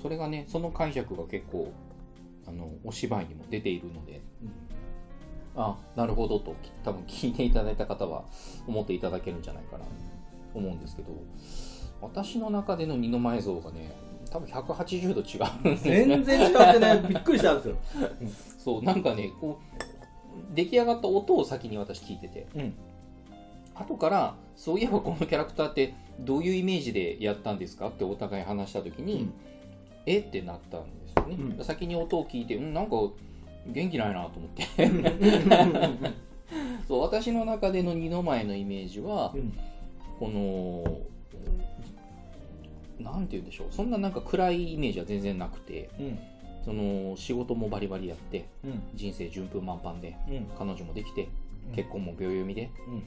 [0.02, 1.72] それがねその解釈が結構
[2.48, 4.22] あのお芝居にも出ているので。
[5.54, 8.24] あなるほどとき多分聞いていただいた方は
[8.68, 9.92] 思っていただけるんじゃないかなと
[10.56, 11.10] 思うんですけど。
[12.02, 13.96] 私の中での二の前像がね
[14.32, 17.76] 多分180度違うんですね全然違ってね びっくりしたんですよ、
[18.58, 22.48] そうなんかねこう出来上がった音を先に私聞いてて。
[22.56, 22.74] うん。
[23.74, 29.34] 後からそういえばこのキャラクターってどういうイメージでやったんですかってお互い話した時に、うん
[30.06, 30.20] え？
[30.20, 31.64] ってなったんですよね、うん。
[31.64, 32.92] 先に音を聞いてうんなんか
[33.68, 34.64] 元気ないなと思って。
[36.88, 39.58] そう私の中での二の前のイメージはうん。
[40.20, 40.84] この
[43.00, 43.68] なんて言うんでしょう。
[43.72, 46.20] そんななんか暗いイメージは全然なくてうん。
[46.64, 48.82] その仕事もバリバリやってうん。
[48.94, 50.46] 人生順風満帆でうん。
[50.58, 51.30] 彼女もできて
[51.70, 51.76] うん。
[51.76, 53.04] 結婚も秒読みで、うん。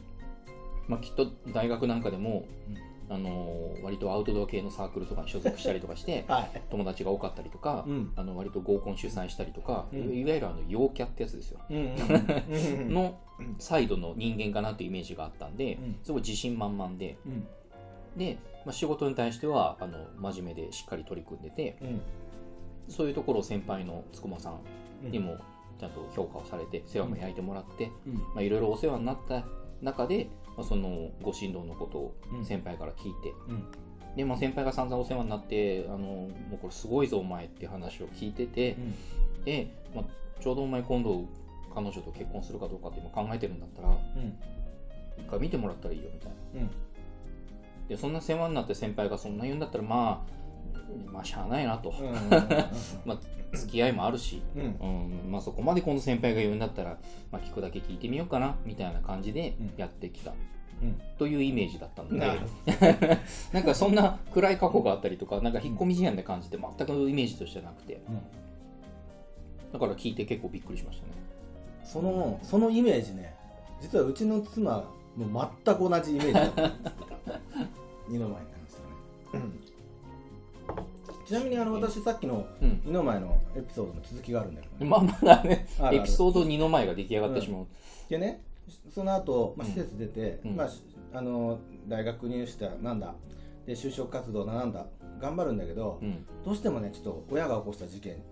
[0.87, 2.44] まあ、きっと大学なんかでも、
[3.09, 6.62] あのー割とアウトドア系のサークルとかに所属したりとかして はい。
[6.71, 8.12] 友達が多かったりとか、うん。
[8.17, 9.99] あの割と合コン主催したりとか、うん。
[10.17, 13.19] いわゆるあの陽キャってやつですよ、 の
[13.59, 15.97] サイドの人間かなっていうイメージがあったんで、うん。
[16.03, 17.19] すごい自信満々で。
[17.27, 17.47] うん。
[18.17, 22.01] で、まあ、仕事に対してはあの真面目でしっかり取り組んでてうん。
[22.88, 24.61] そういうところを先輩のつくもさん
[25.05, 25.11] うん。
[25.11, 25.37] にも
[25.79, 27.90] ちゃんと評価をされて世話も焼いてもらって、
[28.40, 29.45] いろいろお世話になった
[29.83, 32.45] 中で、まあ、そのご神道のことをうん。
[32.45, 34.17] 先輩から聞いて、うん。
[34.17, 38.77] で、まあ、先輩が散々お世話になってあのもうこれすごいぞお前って話を聞いてて、
[39.45, 40.05] で、まあ、
[40.43, 41.25] ちょうどお前今度
[41.75, 44.38] 彼女と結婚するかどうかって今考えてるんだったらうん。
[45.19, 46.61] 一回見てもらったらいいよみたいな。
[46.61, 46.71] うん。
[47.88, 50.35] でそんな世話になって先輩がそんな言うんだったらまあ
[51.12, 51.92] まあしゃあないなと、
[53.05, 53.18] まあ
[53.57, 54.62] 付き合いもあるし、うん。
[55.24, 55.31] うん。
[55.31, 56.98] まあ、そこまでこの先輩が言うんだったら、
[57.31, 59.72] まあ、聞くだけ聞いてみようかなみたいな感じでうん。
[59.77, 60.33] やってきた。
[60.83, 61.00] うん。
[61.18, 62.18] というイメージだったので、
[63.53, 68.00] な んかそんな暗い過去があったりとかなんか引っ込み思案な感じって全くイメージとしてなくて。
[68.09, 68.20] うん。
[69.72, 71.12] だから聞いて結構びっくりしましたね。
[71.85, 73.35] そのそのイメージね
[73.81, 74.85] 実はうちの妻
[75.16, 76.94] も全く同じイメージだったんです
[78.09, 79.50] 二の前に関してはね
[81.25, 82.83] ちなみにあの私さっきのうん。
[82.85, 84.91] 二の前のエピソードの続きがあるんだけどね。
[84.91, 85.67] まあまだね。
[85.79, 85.97] あるある。
[85.99, 87.67] エピソード2の前が出来上がってしまう、
[88.09, 88.43] でね
[88.95, 89.73] その後、まあうん。
[89.73, 90.57] 施設出て、うん。
[90.57, 90.83] まあ、し
[91.13, 91.59] あの
[91.89, 93.15] 大学入試だなんだ
[93.67, 94.87] で就職活動だなんだ
[95.21, 96.27] 頑張るんだけど、うん。
[96.45, 98.23] どうしてもねちょっと親が起こした事件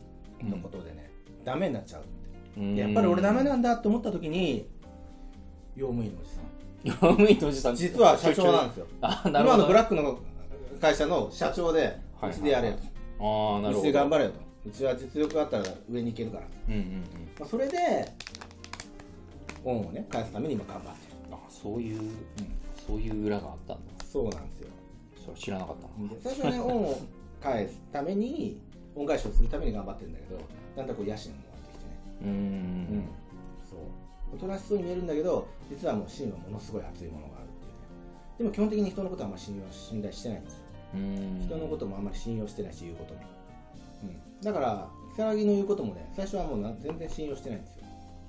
[0.42, 1.10] のことでね、
[1.44, 2.02] ダメになっちゃう
[2.60, 2.62] う。
[2.62, 2.76] ん。
[2.76, 4.68] やっぱり俺ダメなんだと思った時に
[5.76, 6.44] 用務員のおじさん。
[6.84, 8.86] 用務員のおじさん実は社長なんですよ。
[9.00, 10.18] あなるほど今のブラックの
[10.80, 12.78] 会社の社長ではいうちでやれと、
[13.20, 13.78] ああなるほど。
[13.78, 14.52] うちで頑張れよと。
[14.64, 17.00] うちは実力があったら上に行けるから、うんうんうん。
[17.38, 18.12] まあ、それで
[19.64, 22.00] 恩をね返すために今頑張ってあそういう、
[22.86, 23.92] そういう裏があったんだ。
[23.98, 24.68] るそうなんですよ。
[25.24, 25.88] それ知らなかった
[26.30, 26.98] 最初はね 恩を
[27.40, 28.60] 返すために
[28.94, 30.40] 恩返しをするために頑張ってるんだけど
[30.76, 31.90] だんだんこう野心も湧いてきてね。
[32.22, 33.08] うーん。
[33.68, 33.78] そう。
[34.34, 37.78] おとなしそうに見えるんだけど実はもう芯はものすごい熱いものがあるっていうね。
[38.38, 40.61] でも基本的に人のことはあんまり信用信頼してないんですよ
[40.94, 43.20] 人のこともあんまり信用してないし言うことも、
[44.04, 47.82] うん、だから如月の言うこともね最初はもうな全然信用してないんですよ。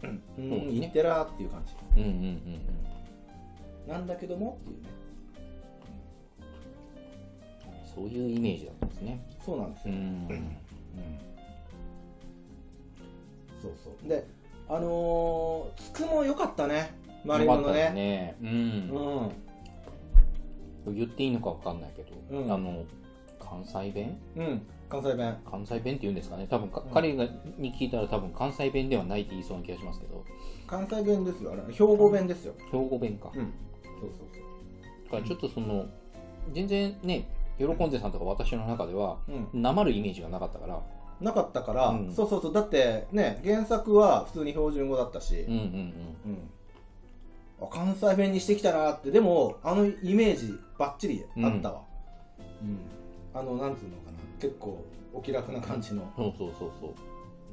[0.03, 2.01] うん、そうってらーっていう感じ。
[2.01, 2.49] うんうんうん
[3.87, 4.89] なんだけどもっていうね。
[7.93, 9.19] そういうイメージだったんですね。
[9.45, 9.99] そうなんですよ、うん。
[9.99, 10.57] うん。
[13.61, 14.09] そうそう。
[14.09, 14.25] で
[14.69, 16.95] あのー、つくも良かったね。
[17.25, 18.35] マリモのねね。
[18.41, 18.49] うん。
[18.49, 18.51] う
[19.25, 19.31] ん
[20.91, 22.51] 言っていいのかわかんないけど、うん。
[22.51, 22.83] あの
[23.39, 24.17] 関西弁？
[24.35, 24.61] うん。
[24.89, 25.37] 関西弁。
[25.49, 26.47] 関西弁って言うんですかね？
[26.49, 26.93] 多分か、うん。
[26.93, 27.25] 彼が
[27.57, 30.23] に聞いたら多分関西弁ではないって言いそうな気がしますけど。
[30.67, 31.51] 関西弁ですよ。
[31.51, 32.53] あれ兵庫弁ですよ。
[32.71, 33.53] 兵庫弁か、うん。
[34.01, 34.27] そうそう
[35.05, 35.85] だからちょっとその
[36.51, 39.61] 全然ね喜んでさんとか私の中ではそううん。
[39.61, 40.81] なまるイメージがなかったから。
[41.21, 42.11] なかったから、うん。
[42.11, 42.53] そうそうそう。
[42.53, 45.93] だってね原作は普通に標準語だったし、うんうんうん。
[46.33, 46.62] あ
[47.71, 49.11] 関西弁にしてきたなって。
[49.11, 51.81] でもあのイメージばっちりあったわ、
[52.61, 52.79] うん。
[53.33, 54.17] あのなんつうのかな。
[54.39, 56.03] 結構お気楽な感じの。
[56.17, 56.93] うんそうそうそうそう。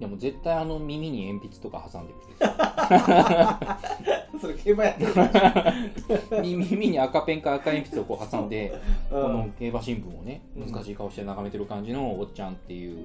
[0.00, 2.18] でも絶対あの耳に鉛筆とか挟んでる
[4.40, 5.12] それ競馬やってる。
[6.42, 8.72] 耳耳に赤ペンか赤鉛筆をこう挟んで
[9.10, 9.32] こうん。
[9.34, 10.72] の競馬新聞をねうん。
[10.72, 13.04] 難しい顔して眺めてる感じのおっちゃんっていう。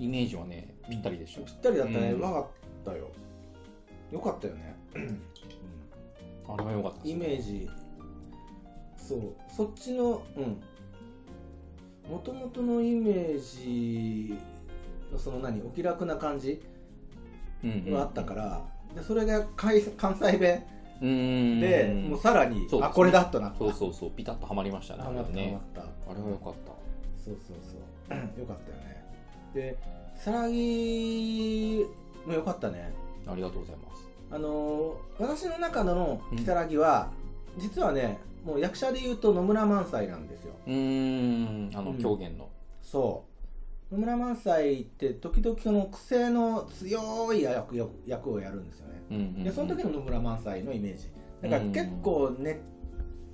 [0.00, 2.20] イメージはねぴったりでしたぴったりだったね、ううん。
[2.20, 2.46] まかっ
[2.84, 3.08] たよ
[4.12, 4.76] よかったよね、
[6.48, 6.98] あれは良かった。
[6.98, 7.70] ですイねメージ。
[8.96, 9.20] そう。
[9.54, 10.60] そっちのうん。
[12.10, 14.38] もともとのイメージ
[15.12, 15.60] のその何？
[15.62, 16.62] お気楽な感じ
[17.62, 17.92] うんうん。
[17.92, 18.62] があったから、
[18.94, 20.64] でそれが関関西弁
[21.02, 22.86] うんで、もうさらに、そうですね。
[22.86, 23.58] あこれだとなった。
[23.58, 24.10] そうそうそう。
[24.10, 25.82] ピタッとはまりましたねハマったハマねった。
[25.82, 26.72] あれは良かった。
[27.22, 27.56] そうそう
[28.08, 28.18] そう。
[28.40, 29.04] よかったよね。
[29.54, 29.76] で
[30.16, 31.84] さらぎ
[32.26, 32.92] もよかったね
[33.28, 34.08] ありがとうございます。
[34.30, 37.10] あのー私の中の如月は、
[37.58, 40.54] 実はねもう役者で言うと野村萬斎なんですよ。
[40.66, 41.76] うーん。
[41.76, 41.98] あのうん。
[41.98, 42.48] 狂言の。
[42.82, 43.24] そ
[43.90, 43.94] う。
[43.94, 49.02] 野村萬斎って時々その癖の強い役役役をやるんですよね。
[49.10, 49.44] うんうんうん。
[49.44, 51.08] でその時の野村萬斎のイメージ。
[51.42, 52.56] だから結構ねっ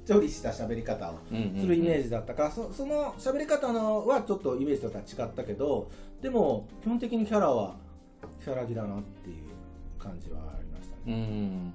[0.06, 1.14] ちょりした喋り方を
[1.58, 7.76] するイメージジだったから、そその喋り方のはちょっとイメージとは違ったけどでも基本的にキャラは
[8.44, 9.36] 如月だなっていう
[10.04, 11.74] 感じはありましたうね、ん。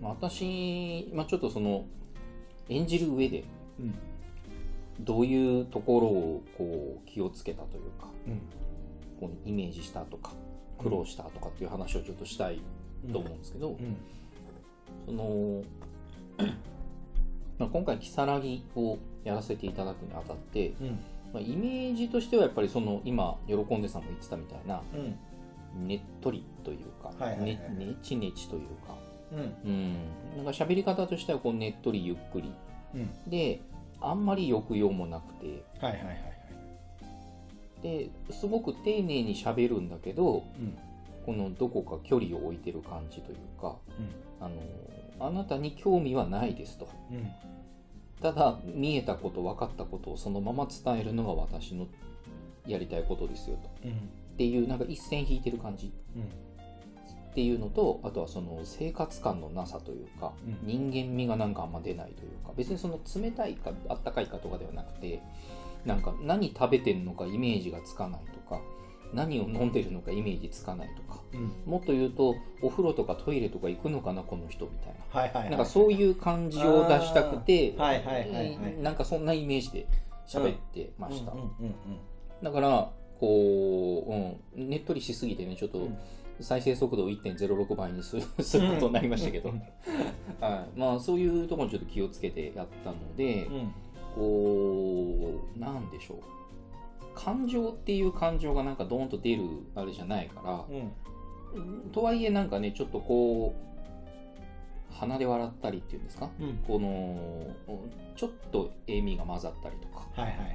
[0.00, 1.84] まあ私、まあ、ちょっとその
[2.68, 3.44] 演じる上で
[3.80, 3.94] うん。
[5.00, 8.40] どういうところをこう気をつけたというかうん。
[9.20, 10.32] こうイメージしたとか
[10.78, 12.60] 苦労したとかっていう話をちょっとしたい
[13.12, 13.96] と思うんですけど、うん。
[15.06, 15.62] その
[17.58, 20.98] まあ今回如月をやらせていただくにあたって、うん。
[21.32, 25.18] まあ、イメージとしてはやっぱりその今喜んでさんも言ってたみたいなうん
[25.76, 27.46] ねっとりというか、はいはいはい。
[27.46, 28.96] ねねちねちというか、
[29.32, 29.70] うん。
[29.70, 29.94] うん、
[30.36, 32.52] なんか喋り方としてはこうねっとりゆっくり。
[32.94, 33.30] うん。
[33.30, 33.60] で
[34.00, 35.64] あんまり抑揚もなくて。
[35.80, 36.26] はいはいはいはい。
[37.82, 40.76] ですごく丁寧に喋るんだけどうん。
[41.24, 44.44] このどこか距離を置いてる感じというかうん。
[44.44, 44.54] あの
[45.18, 46.88] あなたに興味はないですと。
[47.10, 47.28] うん。
[48.22, 51.86] ただ見えたこと分かったことをそのまま伝えるのが私の
[52.66, 53.70] やりたいことですよと。
[53.84, 55.92] うんっていうなんか一線引いてる感じ。
[56.14, 56.46] うん
[57.36, 60.90] っていうのとあとはその生活感のなさというか、うん。
[60.90, 65.20] 人間味がなんかあんま出ないというか別にその冷たいかあったかいかとかではなくて
[65.84, 68.62] なんか何食べてんのかイメージがつかないとか
[69.12, 71.52] 何を飲んでるのかイメージつかないとかうん。
[71.70, 75.20] もっと言うとお風呂とかトイレとか行くのかなこの人みたいな。
[75.20, 75.50] はいはいはい。
[75.50, 79.88] なんかそういう感じを出したくて、はいはいなんかそんなイメージで
[80.26, 81.34] 喋ってました。
[82.42, 85.96] だから、こう、うん、ねっとりしすぎてね、ちょっとうん。
[86.38, 89.62] 再生速度を1.06倍にする することになりましたけど、うん。
[90.40, 93.72] はい、まあそういうところにちょっと気をつけてやったので、うん。
[94.14, 96.18] こう、なんでしょう。
[97.14, 100.64] 感情っていう感情がなんかドーンと出るあれじゃないから、
[101.56, 101.90] うん。
[101.90, 103.75] とはいえなんかね、ちょっとこう、
[104.98, 106.56] 鼻で笑ったりっていうんですか、うん。
[106.66, 107.54] この、
[108.16, 110.06] ちょっと笑みが混ざったりとか、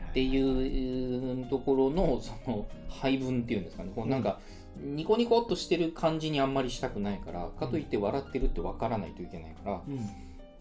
[0.10, 3.92] っていうところのその配分っていうんですかね。
[3.96, 4.40] こうなんか
[4.78, 9.82] ニコニコっとしてる感じにあんまりしたくないからかといって笑ってるって分からないといけないから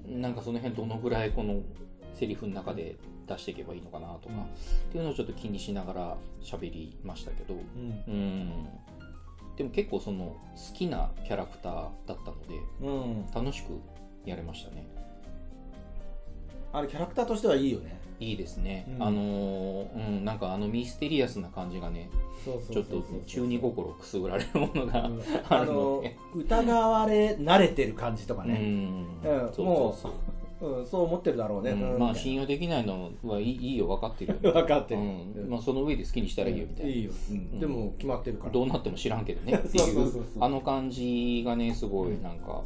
[0.06, 0.20] うん。
[0.20, 1.62] なんかその辺どのぐらいこの
[2.14, 4.42] セリフの中で出していけばいいのかなとか、うん。
[4.42, 4.46] っ
[4.90, 7.54] ていうのをちょっと気にしながら喋りましたけど。
[7.54, 8.14] うん。
[8.14, 8.68] うん
[9.60, 10.38] でも結構その好
[10.74, 11.72] きなキャラクター
[12.06, 13.26] だったのでうん。
[13.30, 13.78] 楽しく
[14.24, 14.88] やれましたね。
[16.72, 18.00] あれキャラクターとしてはいいよね。
[18.20, 19.02] いいですね、うん。
[19.02, 22.08] あのーうんなんかあのミステリアスな感じがね
[22.72, 25.10] ちょっと中二心くすぐられるものが、
[25.50, 26.02] あ あるの
[26.34, 29.20] 疑われ慣れてる感じとかうね、ん。
[29.22, 29.52] うん。
[29.52, 30.08] そうもうそ
[30.60, 31.94] ううん、そう思ってるだろうね、うん。
[31.94, 31.98] うん。
[31.98, 35.50] まあ信用できないのはいいいいよ分かってるよ 分かってる、うん。
[35.50, 37.60] まあ、その上で好きにしたらいいよみたいな、いいよ、うん。
[37.60, 38.52] でも決まってるから。
[38.52, 39.54] どうなっても知らんけどね。
[39.58, 40.22] っていそうそうそうそう。
[40.22, 42.62] うあの感じがねすごいなんか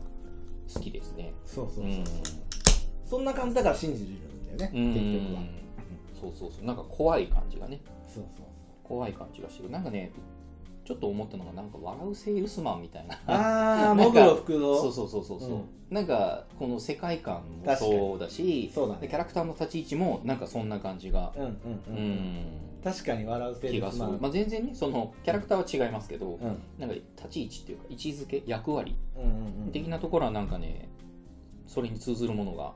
[0.72, 1.32] 好きですね。
[1.44, 1.88] そうそうそう、う。
[1.88, 2.04] ん。
[3.04, 4.94] そんな感じだから信じるんだよね、うん。
[4.94, 5.42] 結局は、
[6.20, 6.64] そうそうそう。
[6.64, 7.80] なんか怖い感じがね。
[8.06, 8.46] そうそう
[8.82, 9.70] 怖い感じがしてる。
[9.70, 10.12] なんかね
[10.84, 13.14] ちょっと思ったのがなんか笑うセールスマンみたいな。
[13.26, 15.64] ああ なんかモグロ福蔵そうそうそうそうそう、うん。
[15.88, 19.00] なんかこの世界観もそうだしそうだね。
[19.02, 21.32] でキャラクターの立ち位置もなんかそんな感じが。
[21.34, 21.54] うんうんう
[21.88, 22.46] うん、ん。
[22.82, 24.18] 確かに笑うセールスマン。
[24.20, 26.62] まあ、全然ねそのキャラクターは違いますけど、うん。
[26.78, 29.72] なんか立ち位置っていうか位置づけ役割うんうんうん。
[29.72, 30.88] 的なところはなんかね
[31.66, 32.74] それに通ずるものが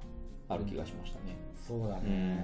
[0.48, 1.36] ある気がしましたね。
[1.54, 2.36] そうだね、うん。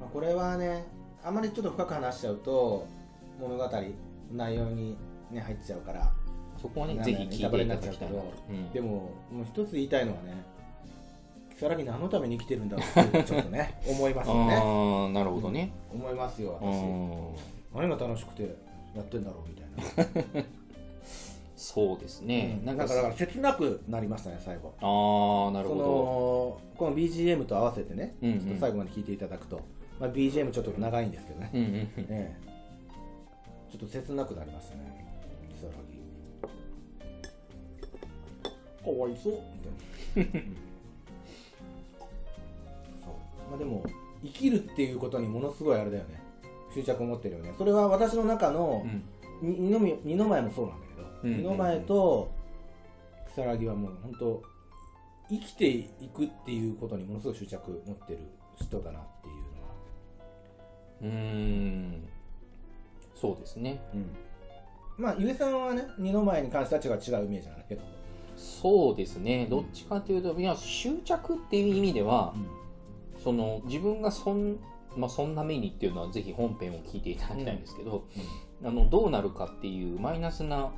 [0.00, 0.84] まあ、これはね
[1.22, 2.86] あまりちょっと深く話しちゃうと
[3.40, 3.64] 物語
[4.32, 4.96] 内容に、
[5.30, 6.10] ね、入っちゃうから。
[6.60, 8.32] そこはねぜひ聞いていただきたいうけど。
[8.50, 8.70] うん。
[8.72, 8.88] でも
[9.32, 10.44] もう一つ言いたいのはね
[11.60, 14.54] 如月何のために生きてるんだろうってちょっとね 思いますよね。
[14.54, 17.34] ああなるほどね、思いますよう私ん。
[17.74, 18.42] 何が楽しくて
[18.94, 20.44] やってんだろうみたいな、
[21.56, 22.66] そうですね、うん。
[22.66, 24.72] なんんかだから切なくなりましたね最後。
[24.80, 25.86] ああなるそほど。
[25.86, 28.40] のこの BGM と合わせてね、うんうん。
[28.40, 29.60] ちょっと最後まで聞いていただくと、
[30.00, 31.80] まあ、BGM ちょっと長いんですけどね、うんうんうん。
[32.08, 32.49] ええ
[33.70, 35.06] ちょっと切なくなりましたね。
[35.62, 35.74] 如月。
[38.84, 39.34] かわいそう。
[39.34, 40.56] みたいなうん
[43.00, 43.12] そう。
[43.50, 43.84] まあでも
[44.22, 46.20] 生きるっていうことにものすごいあれだよね。
[46.74, 47.54] 執着を持ってるよね。
[47.56, 49.04] それは私の中のうん。
[49.42, 49.70] に
[50.04, 51.36] 二の前もそうなんだけど、うん。
[51.38, 52.30] 二の前と
[53.36, 54.42] 如月はもう本当
[55.30, 58.18] 生きていくっていうことにものすごい執着持ってる
[58.60, 59.68] 人だなっていうのは、
[61.02, 62.08] うーん
[63.20, 63.80] そうですね。
[64.96, 67.82] まあゆえさんはね二の前に関しては違う違うイメージなんだけど、
[68.36, 69.46] そうですね。
[69.50, 72.34] どっちかというといや執着っていう意味では
[73.22, 74.58] その自分がそん,、
[74.96, 78.06] まあ、そんな目にっていうのはぜひ本編を聞いていただきたいんですけど、
[78.64, 80.70] あのどうなるかっていうマイナスな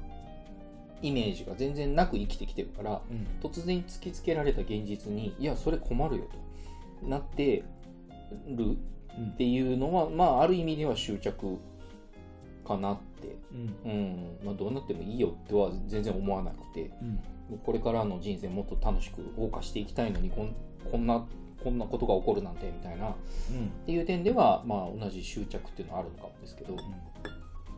[1.02, 3.26] イメージが全然なく生きてきてるからうん。
[3.40, 6.28] 突然突きつけられた現実にいやそれ困るよ
[7.00, 7.64] となって
[8.48, 8.76] る
[9.32, 11.58] っていうのはまあある意味では執着
[12.66, 13.36] かなって、
[13.84, 13.90] うん。
[13.90, 14.38] うん。
[14.44, 16.90] まあ、どうなってもいいよっては全然思わなくて。
[17.00, 17.20] うん。
[17.64, 20.54] これからの人生もっと楽しく謳歌していきたいのにこん
[20.90, 21.26] こんな
[21.62, 23.10] こんなことが起こるなんてみたいな。
[23.10, 23.14] っ
[23.50, 23.68] うん。
[23.86, 26.76] ていう点では、まあ、同じ執着っていうのはあるのかもですけど。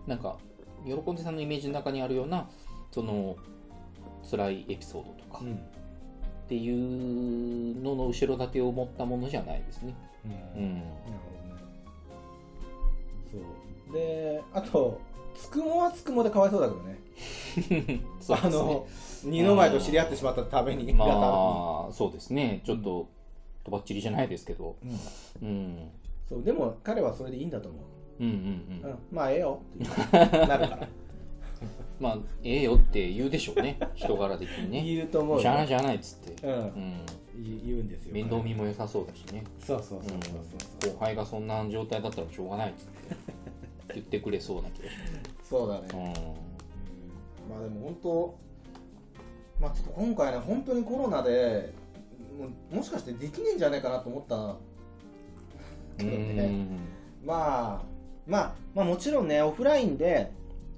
[0.06, 0.36] なんか
[0.84, 2.48] 喜んでさんのイメージの中にあるような
[2.90, 3.36] その
[4.30, 5.40] 辛いエピソードとか。
[5.42, 5.54] うん。
[5.54, 9.94] っていうのの後ろ盾を持ったものじゃないですね。
[10.56, 10.62] うん。
[10.62, 10.74] うん。
[10.74, 11.62] なるほどね。
[13.32, 13.40] そう
[13.94, 15.00] であと
[15.35, 16.98] つくもはつくもでかわいそうだけどね。
[17.96, 18.00] ね。
[18.28, 18.87] あの
[19.24, 22.61] 二の前と知り合ってしまったためにまあそうですね。
[22.64, 23.09] ちょっと
[23.64, 24.76] とばっちりじゃないですけど、
[25.42, 25.48] うん。
[25.48, 25.90] うん、
[26.28, 27.78] そうでも彼はそれでいいんだと思
[28.20, 28.90] う、うんうんうん。
[28.90, 30.88] うん、まあええよって なるから。
[31.98, 33.78] まあええよって言うでしょうね。
[33.94, 34.85] 人柄的にね。
[34.85, 35.42] 言うと思うよ。
[35.42, 36.54] しゃあないじゃあないっつって、うん。
[36.54, 36.72] うん、
[37.37, 38.12] 言言うんですよ。
[38.12, 40.20] 面倒見も良さそうだしね、そうそうそうそう
[40.80, 40.92] そう。
[40.92, 43.35] 後輩がそんな状態だったらしょうがないっつって
[43.94, 44.94] 言ってくれそうな気がし
[45.48, 46.04] そうだね、ます、うん。
[46.04, 48.38] まあでも本当
[49.61, 51.72] まあちょっと今回ね本当にコロナで
[52.38, 54.57] もうもしかしてできねえんじゃないかなと思ったう
[55.96, 56.44] ん、けどね。
[56.44, 56.68] うん。
[57.24, 57.83] まあ
[58.26, 60.33] まあまあもちろんねオフラインで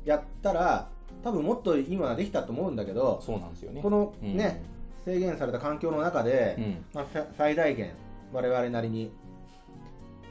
[0.05, 0.89] やったら
[1.25, 3.81] 多分もっと今はできたと思うんだけどそうなんですよね。
[3.83, 4.37] このうん。
[4.37, 4.63] ね、
[5.05, 6.85] 制限された環境の中で、うん。
[6.93, 7.93] まあ、さ最大限
[8.33, 9.11] 我々なりに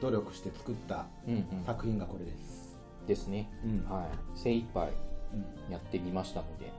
[0.00, 1.06] 努力して作った
[1.64, 2.36] 作品がこれです、
[3.06, 3.90] ですね、うん。
[3.90, 4.90] はい、精一杯
[5.32, 5.72] うん。
[5.72, 6.72] やってみましたので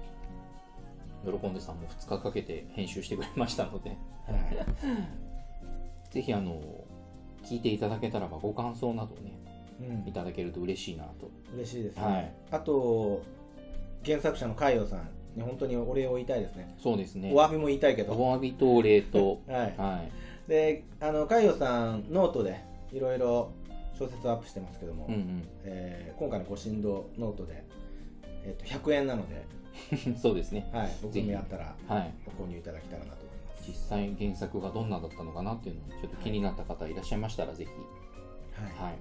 [1.40, 3.90] 喜んでさんも2日かけて編集してくれましたので。
[3.90, 3.98] はい。
[6.14, 6.62] ぜひあの
[7.44, 9.32] 聞いていただけたらばご感想などね
[9.80, 10.08] うん。
[10.08, 11.30] いただけると嬉しいなと。
[11.54, 12.32] 嬉しいですね、はい。
[12.52, 13.22] あと
[14.06, 16.74] 原作者の海洋さんに本当にお礼を言いたいですね。
[16.82, 17.32] そうですね。
[17.34, 19.40] お詫びも言いたいけど、お詫びとお礼と。
[19.48, 20.04] はい、は
[20.48, 20.50] い。
[20.50, 22.62] であの海洋さんノートで
[22.92, 23.52] いろいろ
[23.98, 27.64] 小説をアップしてますけども、うんえー今回の五心堂ノートで、
[28.44, 29.46] えー、と100円なので、
[30.08, 30.68] う んそうですね。
[30.74, 32.14] はい、僕ぜひにあったらはい。
[32.26, 33.68] ご購入いただけたらなと思います。
[33.68, 37.72] 実際原作がどんなだったのかなっていうのをちょっと気になった方いらっしゃいましたらぜひ。
[38.60, 38.90] はい。
[38.90, 38.96] はい。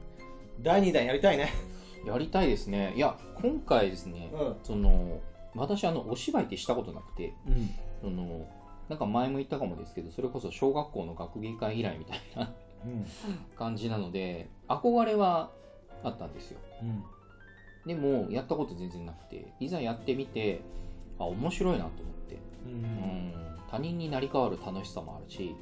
[0.61, 1.49] 第2弾やりたいね。
[2.05, 2.92] やりたいですね。
[2.94, 4.57] いや今回ですね、うん。
[4.62, 5.20] その
[5.55, 7.70] 私あのお芝居ってしたことなくてうん。
[8.03, 8.47] その
[8.90, 12.66] なんか前も言ったかもですけどそれこそ小学校の学芸会以来みたいなうん
[13.59, 15.51] 感じなので憧れは
[16.05, 16.59] あったんですよ。
[16.82, 17.05] うん。
[17.87, 20.61] でもやったこと全然なくていざやってみて
[21.18, 22.82] あ面白いなと思って、ううん。
[22.82, 23.32] ん、
[23.70, 25.55] 他人になり変わる楽しさもあるし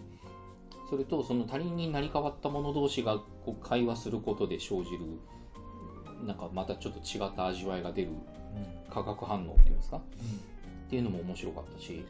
[0.91, 5.07] それとその他人になり変わった者同士がこう会話することで生じる
[6.27, 8.09] なんかまたちょっと違った味わいが出る
[8.91, 9.99] 化学反応っていうんですか？
[9.99, 10.01] っ
[10.89, 12.05] ていうのも面白かったし、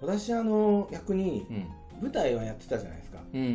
[0.00, 1.66] 私あの逆にうん、
[2.04, 3.46] 舞台はやってたじゃないですか、うんうん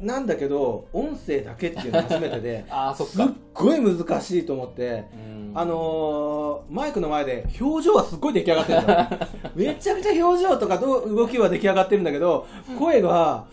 [0.00, 0.06] うん。
[0.06, 5.52] なんだけど音声だけっていうのは初めてで ああそっすっか、ごい難しいと思ってうん。
[5.54, 8.82] あのーマイクの前で表情はすっごい出来上がってる
[9.54, 12.46] めちゃくちゃ表情とかどう動きは出来上がってるんだけど
[12.78, 13.44] 声が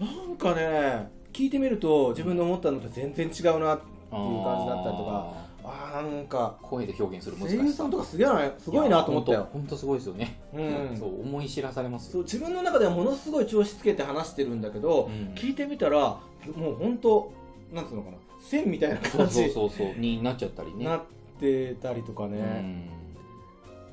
[0.00, 5.32] なんかね聞いてみると自分の思ったのと全然違うなっていう感じだったりとか
[5.70, 9.48] あーなんか声で表現する難しさ声優さんとかすげえなすごいなと思ったよ。
[9.52, 10.96] 本当すごいですよね、うん。
[10.98, 15.34] そう思い知らされますそう自分の中ではものすごい調子つけて話してるんだけど、うん。
[15.34, 16.20] 聞いてみたら
[16.56, 17.32] もう本当
[17.72, 20.84] なんつうのかな線みたいなそう感じそうそうそうになっちゃったりね。
[20.84, 21.02] なっ
[21.38, 22.90] てたりとかうね、ん。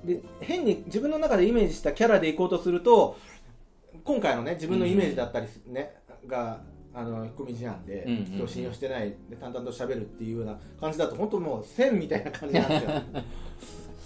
[0.05, 3.17] で変に自分の中でイメージしたキャラでいこうとすると
[4.03, 5.95] 今回のね自分のイメージだったりすね、
[6.27, 6.61] が
[6.97, 8.25] あの引っ込み思案でうんうんうん。
[8.25, 13.01] 人を信用してないで淡々と喋るっていうような感じだと本当もう線みたいな感じなんですよ。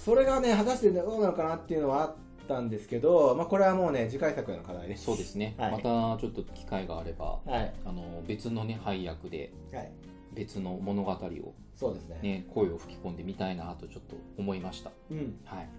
[0.06, 2.16] それがね果たしてどうなのかなっていうのはあっ
[2.48, 5.06] たんですけど、まあ、これはもうね次回作への課題です。
[5.06, 5.72] そうですね、はい。
[5.72, 5.84] また
[6.20, 9.92] ちょっと機会があればはい、あの別のね配役ではい、
[10.34, 12.20] 別の物語を、そうですね。
[12.22, 14.92] ね、声を吹き込んでみたいなとちょっと思いました。
[15.10, 15.40] うん。
[15.46, 15.70] はい、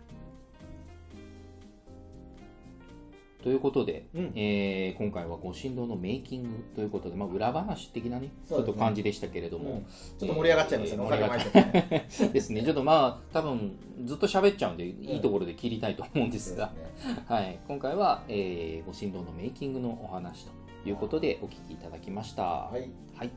[3.43, 4.32] ということで、うん。
[4.34, 9.84] えー今回はご神道のメイキングということで、まあ、裏話的なねちょっと感じでしたけれども、うん。
[10.18, 12.40] ちょっと盛り上がっちゃいましたね、えーお金も入っちゃってねで。
[12.40, 12.62] すね。
[12.62, 17.24] ちょっとまあ多分ずっと喋っちゃうんで、いいところで切りたいと思うんですが、そうですね。
[17.26, 22.43] はい、今回は、えーご神道のメイキングのお話ということでお聞きいただきました。
[22.43, 22.80] はい。
[23.16, 23.30] はい、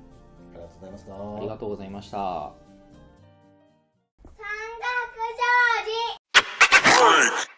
[0.53, 1.15] ありがとうございました。
[1.15, 2.53] ありがとうございました。
[4.23, 4.43] 三角
[6.97, 7.54] 障子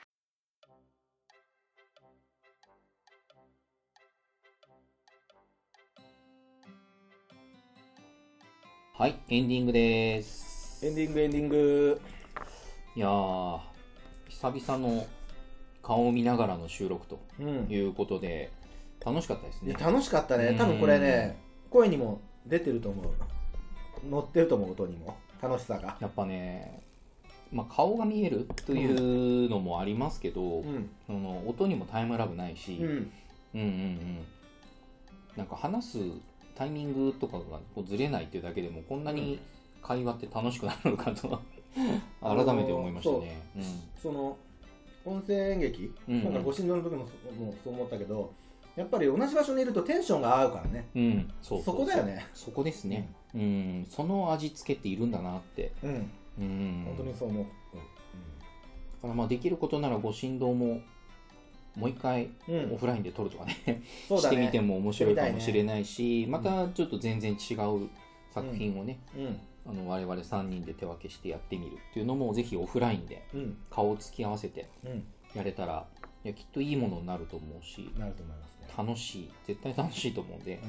[8.98, 10.84] はい、エンディングです。
[10.84, 12.02] エンディングエンディング。
[12.96, 13.60] いやー、
[14.28, 15.06] 久々の
[15.84, 17.68] 顔を見ながらの収録とうん。
[17.70, 18.50] いうことで、
[19.06, 19.74] 楽しかったですね。
[19.74, 20.56] 楽しかったね。
[20.58, 21.38] 多分これね
[21.70, 23.06] 声にも出てると思う。
[24.10, 25.16] 乗ってると思う音にも。
[25.44, 26.00] 楽しさが。
[26.02, 26.82] やっぱね、
[27.52, 30.90] まあ、顔が見えるというのもありますけど、うん。
[31.06, 32.88] その音にもタイムラグないし、うん。
[32.88, 34.26] うんうんうん。
[35.36, 35.98] なんか話す
[36.58, 37.44] タイミングとかが
[37.76, 39.40] こうずれないっていうだけでもこんなに
[39.84, 41.42] 会話って楽しくなるのかと
[42.22, 43.42] あのー改めて思いましたね。
[44.02, 44.38] その
[45.06, 46.16] 音声演劇、うん。
[46.16, 48.34] うん今回ご神道の時もそもうそう思ったけど
[48.76, 50.88] やっぱり同じ場所にいるとテンションが合うからね。
[50.96, 51.64] うん、うん、そう。
[51.64, 52.26] そこだよね。
[52.34, 56.12] そこですね、うん、その味付けっているんだなって、うん。
[56.40, 57.50] うん、本当にそう思う、だ
[59.02, 60.82] からまあできることならご神道も
[61.78, 62.56] もう一回うん。
[62.56, 64.36] うんオフラインで撮るとかね、そうだね。
[64.36, 67.90] してみても面白いかもしれないし、またちょっと全然違う
[68.34, 69.40] 作品をね、うん。
[69.70, 73.58] あの我々3人で手分けしてやってみるっていうのもぜひオフラインでうん。
[73.70, 75.04] 顔を突き合わせてうん。
[75.36, 75.86] やれたら
[76.24, 78.68] いやきっといいものになると思うしなると思いますね。
[78.78, 79.30] 楽しい。
[79.46, 80.60] 絶対楽しいと思うんで。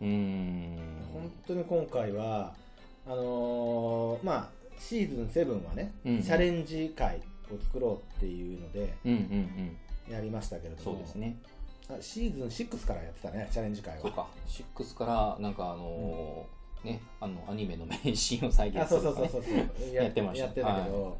[0.00, 0.08] うん。
[0.08, 0.76] うーん。
[1.12, 2.54] 本当に今回は
[3.06, 4.48] あのーまあ
[4.78, 6.22] シーズン7はね、うんうん。
[6.22, 7.16] チャレンジ会
[7.50, 9.76] を作ろうっていうのでうんうんうん
[10.10, 10.82] やりましたけれども。
[10.82, 11.36] そうですね。
[11.90, 14.00] あシーズン6からやってたねチャレンジ会は。
[14.02, 14.26] そうか。
[14.76, 19.94] 6からなんかあのーねあのアニメの名シーンを再あ現すそうそうるとかねそうそう。
[19.94, 20.44] やってました。
[20.44, 20.74] やってた。
[20.84, 21.18] けど、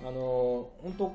[0.00, 1.12] あのー本当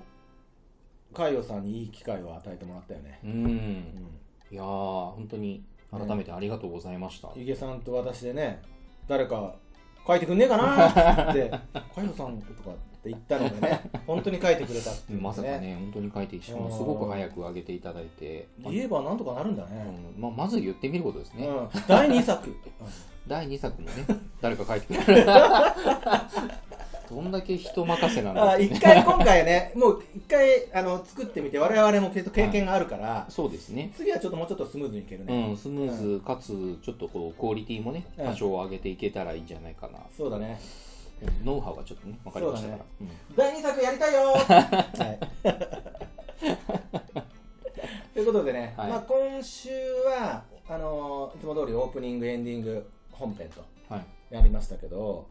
[1.13, 3.43] 海洋さんにいい機会を与えてもらったよね、ううん。
[3.45, 4.09] ん、
[4.51, 4.65] いやー
[5.11, 8.63] 本当に改めてありがとうございました、ゆげさんと私でね
[9.07, 9.55] 誰か
[10.05, 11.51] 書いてくんねえかなって
[11.95, 12.73] 海洋さんとかっ
[13.03, 19.85] て言ったのでね本当に書いてくれたっていうのまさかね本当に書いてしかもすごく早く上げていただいて、言えばなんとかなるんだね、
[20.15, 20.21] うん。
[20.21, 22.55] まあ、まず言ってみることですね、うん、第2作。
[23.27, 23.93] 第2作もね
[24.41, 25.27] 誰か書いてくれる
[27.13, 33.91] どんだけ人任せなんだあって一回今回ねもう一回あの作ってみて我々も経験があるから、そうですね。
[33.95, 38.25] 次はちょっともうちょっとスムーズにいけるね、うん、スムーズかつちょっとこうクオリティもねうん。
[38.25, 40.59] 多少上げていけたらいいんじゃないかな、そうだね。
[41.43, 42.69] ノウハウがちょっとね分かりました。
[42.69, 43.07] からそう
[43.37, 45.03] 第2作やりたいよー。
[45.05, 45.19] はい。
[48.13, 48.89] ということでね、はい。
[48.89, 49.69] まあ、今週
[50.05, 53.63] はあのーいつも通りオープニングエンディング本編と
[54.29, 55.27] やりましたけど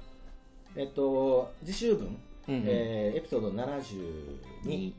[0.77, 2.17] えっと次週分、
[2.49, 2.65] うんうん。
[2.67, 4.95] えーエピソード72に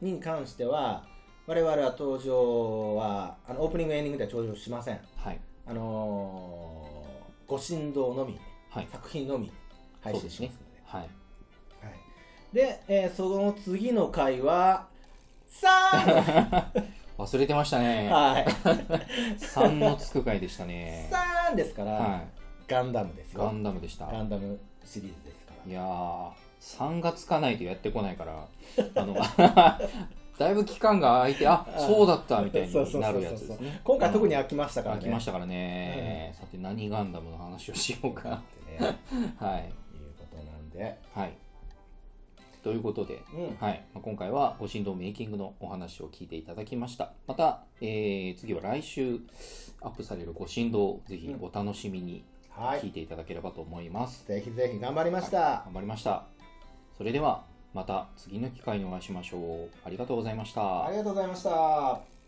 [0.00, 1.04] に関しては
[1.46, 5.00] 我々は登場はあのオープニングエンディングでは登場しません。
[5.16, 5.40] はい。
[5.66, 7.00] あのー
[7.46, 8.38] ご神道のみ
[8.70, 8.88] はい。
[8.92, 9.52] 作品のみ
[10.00, 10.80] 配信しますので。
[10.84, 11.06] はいは
[11.90, 14.86] い、で、えーその次の回は
[15.50, 16.64] 3
[17.18, 18.08] 忘れてましたね。
[18.08, 18.46] はい。
[19.36, 21.10] 3のつく回でしたね。
[21.50, 22.22] 3ですから、は
[22.66, 23.42] ガンダムですよ。
[23.42, 24.06] いガンダムでした。
[24.06, 25.70] ガンダムシリーズですから。
[25.70, 28.46] いやー3がつかないとやってこないから
[28.94, 29.14] あの
[30.38, 33.80] だいぶ期間が空いてあそうだったみたいになるやつですね。
[33.84, 35.00] 今回特に飽きましたからね。
[35.02, 38.98] 飽きましたからね、さて何ガンダムの話をしようかってね。
[39.38, 39.64] はい。
[39.64, 39.72] いう
[40.18, 40.98] ことなんで。
[41.14, 41.32] はい。
[42.62, 43.56] ということで、うん。
[43.60, 43.84] はい。
[43.92, 47.12] まあ、今回は「ご神道メイキング」のお話を聞いていただきました。
[47.26, 49.20] また、えー次は来週
[49.82, 52.12] アップされるご神道をぜひお楽しみに。
[52.12, 52.24] はい
[52.60, 56.24] 聞いていただければと思います、ぜひぜひ頑張りました、頑張りました。
[56.96, 59.68] それではまた次の機会にお会いしましょう。
[59.84, 60.86] ありがとうございました。
[60.86, 62.19] ありがとうございました